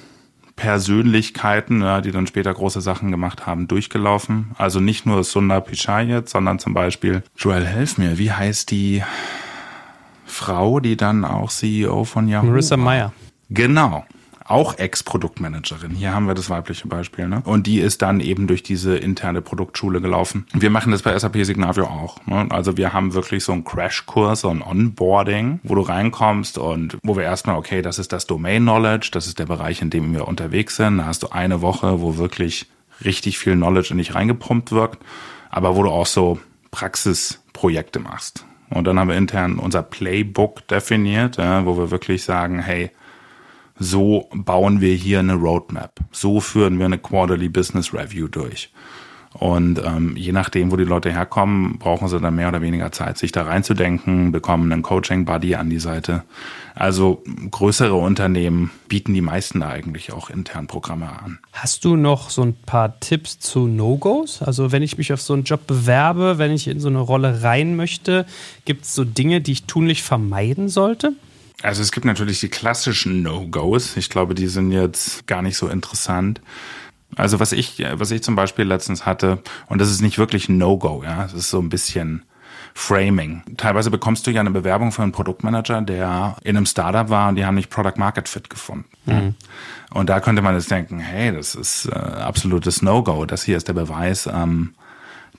Persönlichkeiten, 0.55 1.81
ja, 1.81 2.01
die 2.01 2.11
dann 2.11 2.27
später 2.27 2.53
große 2.53 2.81
Sachen 2.81 3.11
gemacht 3.11 3.45
haben, 3.45 3.67
durchgelaufen. 3.67 4.51
Also 4.57 4.79
nicht 4.79 5.05
nur 5.05 5.23
Sundar 5.23 5.61
Pichai 5.61 6.03
jetzt, 6.03 6.31
sondern 6.31 6.59
zum 6.59 6.73
Beispiel, 6.73 7.23
Joel, 7.37 7.65
helf 7.65 7.97
mir, 7.97 8.17
wie 8.17 8.31
heißt 8.31 8.71
die 8.71 9.03
Frau, 10.25 10.79
die 10.79 10.97
dann 10.97 11.25
auch 11.25 11.49
CEO 11.49 12.03
von 12.03 12.27
Yahoo 12.27 12.47
Marissa 12.47 12.77
Meyer. 12.77 13.13
Genau 13.49 14.05
auch 14.45 14.77
Ex-Produktmanagerin. 14.77 15.91
Hier 15.91 16.13
haben 16.13 16.27
wir 16.27 16.33
das 16.33 16.49
weibliche 16.49 16.87
Beispiel. 16.87 17.27
Ne? 17.27 17.41
Und 17.45 17.67
die 17.67 17.79
ist 17.79 18.01
dann 18.01 18.19
eben 18.19 18.47
durch 18.47 18.63
diese 18.63 18.97
interne 18.97 19.41
Produktschule 19.41 20.01
gelaufen. 20.01 20.45
Wir 20.53 20.69
machen 20.69 20.91
das 20.91 21.01
bei 21.01 21.17
SAP 21.17 21.45
Signavio 21.45 21.85
auch. 21.85 22.25
Ne? 22.25 22.47
Also 22.49 22.77
wir 22.77 22.93
haben 22.93 23.13
wirklich 23.13 23.43
so 23.43 23.53
einen 23.53 23.63
Crashkurs, 23.63 24.41
so 24.41 24.49
ein 24.49 24.61
Onboarding, 24.61 25.59
wo 25.63 25.75
du 25.75 25.81
reinkommst 25.81 26.57
und 26.57 26.97
wo 27.03 27.15
wir 27.15 27.23
erstmal, 27.23 27.55
okay, 27.57 27.81
das 27.81 27.99
ist 27.99 28.11
das 28.11 28.27
Domain 28.27 28.63
Knowledge, 28.63 29.09
das 29.11 29.27
ist 29.27 29.39
der 29.39 29.45
Bereich, 29.45 29.81
in 29.81 29.89
dem 29.89 30.13
wir 30.13 30.27
unterwegs 30.27 30.75
sind. 30.75 30.97
Da 30.97 31.05
hast 31.05 31.23
du 31.23 31.29
eine 31.29 31.61
Woche, 31.61 32.01
wo 32.01 32.17
wirklich 32.17 32.67
richtig 33.03 33.37
viel 33.37 33.53
Knowledge 33.53 33.89
in 33.91 33.97
dich 33.97 34.15
reingepumpt 34.15 34.71
wirkt, 34.71 35.03
aber 35.49 35.75
wo 35.75 35.83
du 35.83 35.89
auch 35.89 36.05
so 36.05 36.39
Praxisprojekte 36.71 37.99
machst. 37.99 38.45
Und 38.69 38.85
dann 38.85 38.99
haben 38.99 39.09
wir 39.09 39.17
intern 39.17 39.59
unser 39.59 39.83
Playbook 39.83 40.67
definiert, 40.67 41.37
ja, 41.37 41.65
wo 41.65 41.77
wir 41.77 41.91
wirklich 41.91 42.23
sagen, 42.23 42.59
hey, 42.59 42.89
so 43.79 44.29
bauen 44.33 44.81
wir 44.81 44.93
hier 44.95 45.19
eine 45.19 45.33
Roadmap. 45.33 45.99
So 46.11 46.39
führen 46.39 46.79
wir 46.79 46.85
eine 46.85 46.97
Quarterly 46.97 47.49
Business 47.49 47.93
Review 47.93 48.27
durch. 48.27 48.71
Und 49.33 49.81
ähm, 49.83 50.15
je 50.15 50.31
nachdem, 50.31 50.71
wo 50.71 50.77
die 50.77 50.83
Leute 50.83 51.11
herkommen, 51.11 51.79
brauchen 51.79 52.07
sie 52.07 52.19
dann 52.19 52.35
mehr 52.35 52.49
oder 52.49 52.61
weniger 52.61 52.91
Zeit, 52.91 53.17
sich 53.17 53.31
da 53.31 53.43
reinzudenken, 53.43 54.31
bekommen 54.31 54.71
einen 54.71 54.83
Coaching-Buddy 54.83 55.55
an 55.55 55.71
die 55.71 55.79
Seite. 55.79 56.23
Also 56.75 57.23
größere 57.49 57.95
Unternehmen 57.95 58.71
bieten 58.87 59.13
die 59.13 59.21
meisten 59.21 59.61
da 59.61 59.69
eigentlich 59.69 60.13
auch 60.13 60.29
intern 60.29 60.67
Programme 60.67 61.09
an. 61.09 61.39
Hast 61.51 61.83
du 61.83 61.95
noch 61.95 62.29
so 62.29 62.43
ein 62.43 62.53
paar 62.53 62.99
Tipps 62.99 63.39
zu 63.39 63.67
No-Gos? 63.67 64.43
Also 64.43 64.71
wenn 64.71 64.83
ich 64.83 64.97
mich 64.99 65.11
auf 65.13 65.21
so 65.21 65.33
einen 65.33 65.43
Job 65.43 65.65
bewerbe, 65.65 66.37
wenn 66.37 66.51
ich 66.51 66.67
in 66.67 66.79
so 66.79 66.89
eine 66.89 66.99
Rolle 66.99 67.41
rein 67.41 67.75
möchte, 67.75 68.25
gibt 68.65 68.85
es 68.85 68.93
so 68.93 69.03
Dinge, 69.03 69.41
die 69.41 69.53
ich 69.53 69.63
tunlich 69.65 70.03
vermeiden 70.03 70.69
sollte? 70.69 71.13
Also 71.63 71.81
es 71.81 71.91
gibt 71.91 72.05
natürlich 72.05 72.41
die 72.41 72.49
klassischen 72.49 73.23
No-Gos. 73.23 73.95
Ich 73.95 74.09
glaube, 74.09 74.35
die 74.35 74.47
sind 74.47 74.71
jetzt 74.71 75.25
gar 75.27 75.41
nicht 75.41 75.57
so 75.57 75.69
interessant. 75.69 76.41
Also 77.15 77.39
was 77.39 77.53
ich, 77.53 77.83
was 77.93 78.11
ich 78.11 78.21
zum 78.21 78.35
Beispiel 78.35 78.65
letztens 78.65 79.05
hatte, 79.05 79.41
und 79.67 79.79
das 79.79 79.89
ist 79.89 80.01
nicht 80.01 80.17
wirklich 80.17 80.49
ein 80.49 80.57
No-Go, 80.57 81.03
ja, 81.03 81.25
es 81.25 81.33
ist 81.33 81.49
so 81.49 81.59
ein 81.59 81.69
bisschen 81.69 82.25
Framing. 82.75 83.43
Teilweise 83.55 83.91
bekommst 83.91 84.25
du 84.25 84.31
ja 84.31 84.41
eine 84.41 84.51
Bewerbung 84.51 84.91
für 84.91 85.03
einen 85.03 85.11
Produktmanager, 85.11 85.81
der 85.83 86.35
in 86.43 86.57
einem 86.57 86.65
Startup 86.65 87.07
war 87.09 87.29
und 87.29 87.35
die 87.35 87.45
haben 87.45 87.55
nicht 87.55 87.69
Product 87.69 87.97
Market 87.97 88.27
Fit 88.27 88.49
gefunden. 88.49 88.89
Mhm. 89.05 89.35
Und 89.91 90.09
da 90.09 90.19
könnte 90.19 90.41
man 90.41 90.55
jetzt 90.55 90.71
denken, 90.71 90.99
hey, 90.99 91.31
das 91.31 91.55
ist 91.55 91.85
äh, 91.85 91.91
absolutes 91.93 92.81
No-Go. 92.81 93.25
Das 93.25 93.43
hier 93.43 93.57
ist 93.57 93.67
der 93.67 93.73
Beweis, 93.73 94.27
ähm, 94.27 94.73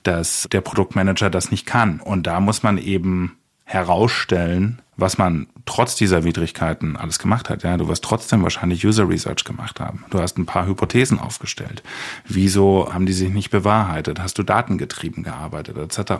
dass 0.03 0.47
der 0.51 0.61
Produktmanager 0.61 1.29
das 1.29 1.51
nicht 1.51 1.65
kann. 1.65 1.99
Und 1.99 2.25
da 2.25 2.39
muss 2.39 2.63
man 2.63 2.77
eben 2.77 3.37
herausstellen, 3.65 4.81
was 4.95 5.17
man 5.17 5.47
trotz 5.65 5.95
dieser 5.95 6.23
Widrigkeiten 6.23 6.95
alles 6.95 7.19
gemacht 7.19 7.49
hat. 7.49 7.63
Ja, 7.63 7.75
du 7.75 7.87
wirst 7.87 8.03
trotzdem 8.03 8.43
wahrscheinlich 8.43 8.85
User 8.85 9.09
Research 9.09 9.43
gemacht 9.43 9.79
haben. 9.79 10.05
Du 10.11 10.21
hast 10.21 10.37
ein 10.37 10.45
paar 10.45 10.67
Hypothesen 10.67 11.19
aufgestellt. 11.19 11.83
Wieso 12.25 12.93
haben 12.93 13.05
die 13.05 13.13
sich 13.13 13.29
nicht 13.29 13.49
bewahrheitet? 13.49 14.19
Hast 14.19 14.37
du 14.37 14.43
datengetrieben 14.43 15.23
gearbeitet 15.23 15.77
etc. 15.77 16.13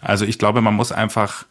Also 0.00 0.24
ich 0.24 0.38
glaube, 0.38 0.60
man 0.60 0.74
muss 0.74 0.92
einfach 0.92 1.46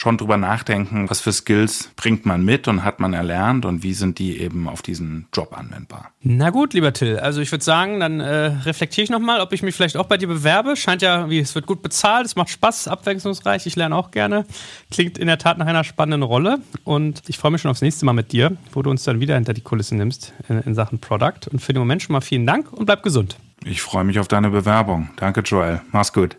schon 0.00 0.16
drüber 0.16 0.38
nachdenken, 0.38 1.10
was 1.10 1.20
für 1.20 1.30
Skills 1.30 1.90
bringt 1.94 2.24
man 2.24 2.42
mit 2.42 2.68
und 2.68 2.84
hat 2.84 3.00
man 3.00 3.12
erlernt 3.12 3.66
und 3.66 3.82
wie 3.82 3.92
sind 3.92 4.18
die 4.18 4.40
eben 4.40 4.66
auf 4.66 4.80
diesen 4.80 5.26
Job 5.30 5.56
anwendbar. 5.56 6.10
Na 6.22 6.48
gut, 6.48 6.72
lieber 6.72 6.94
Till, 6.94 7.18
also 7.18 7.42
ich 7.42 7.52
würde 7.52 7.62
sagen, 7.62 8.00
dann 8.00 8.18
äh, 8.18 8.46
reflektiere 8.64 9.04
ich 9.04 9.10
nochmal, 9.10 9.40
ob 9.40 9.52
ich 9.52 9.62
mich 9.62 9.74
vielleicht 9.74 9.98
auch 9.98 10.06
bei 10.06 10.16
dir 10.16 10.26
bewerbe. 10.26 10.74
Scheint 10.74 11.02
ja, 11.02 11.28
wie 11.28 11.38
es 11.38 11.54
wird 11.54 11.66
gut 11.66 11.82
bezahlt, 11.82 12.24
es 12.24 12.34
macht 12.34 12.48
Spaß, 12.48 12.88
abwechslungsreich, 12.88 13.66
ich 13.66 13.76
lerne 13.76 13.94
auch 13.94 14.10
gerne. 14.10 14.46
Klingt 14.90 15.18
in 15.18 15.26
der 15.26 15.36
Tat 15.36 15.58
nach 15.58 15.66
einer 15.66 15.84
spannenden 15.84 16.22
Rolle 16.22 16.60
und 16.84 17.22
ich 17.26 17.36
freue 17.36 17.52
mich 17.52 17.60
schon 17.60 17.70
aufs 17.70 17.82
nächste 17.82 18.06
Mal 18.06 18.14
mit 18.14 18.32
dir, 18.32 18.56
wo 18.72 18.80
du 18.80 18.88
uns 18.88 19.04
dann 19.04 19.20
wieder 19.20 19.34
hinter 19.34 19.52
die 19.52 19.60
Kulissen 19.60 19.98
nimmst 19.98 20.32
in, 20.48 20.62
in 20.62 20.74
Sachen 20.74 20.98
Product. 20.98 21.50
Und 21.52 21.60
für 21.60 21.74
den 21.74 21.80
Moment 21.80 22.00
schon 22.00 22.14
mal 22.14 22.22
vielen 22.22 22.46
Dank 22.46 22.72
und 22.72 22.86
bleib 22.86 23.02
gesund. 23.02 23.36
Ich 23.66 23.82
freue 23.82 24.04
mich 24.04 24.18
auf 24.18 24.28
deine 24.28 24.48
Bewerbung. 24.48 25.10
Danke, 25.16 25.42
Joel. 25.42 25.82
Mach's 25.92 26.14
gut. 26.14 26.38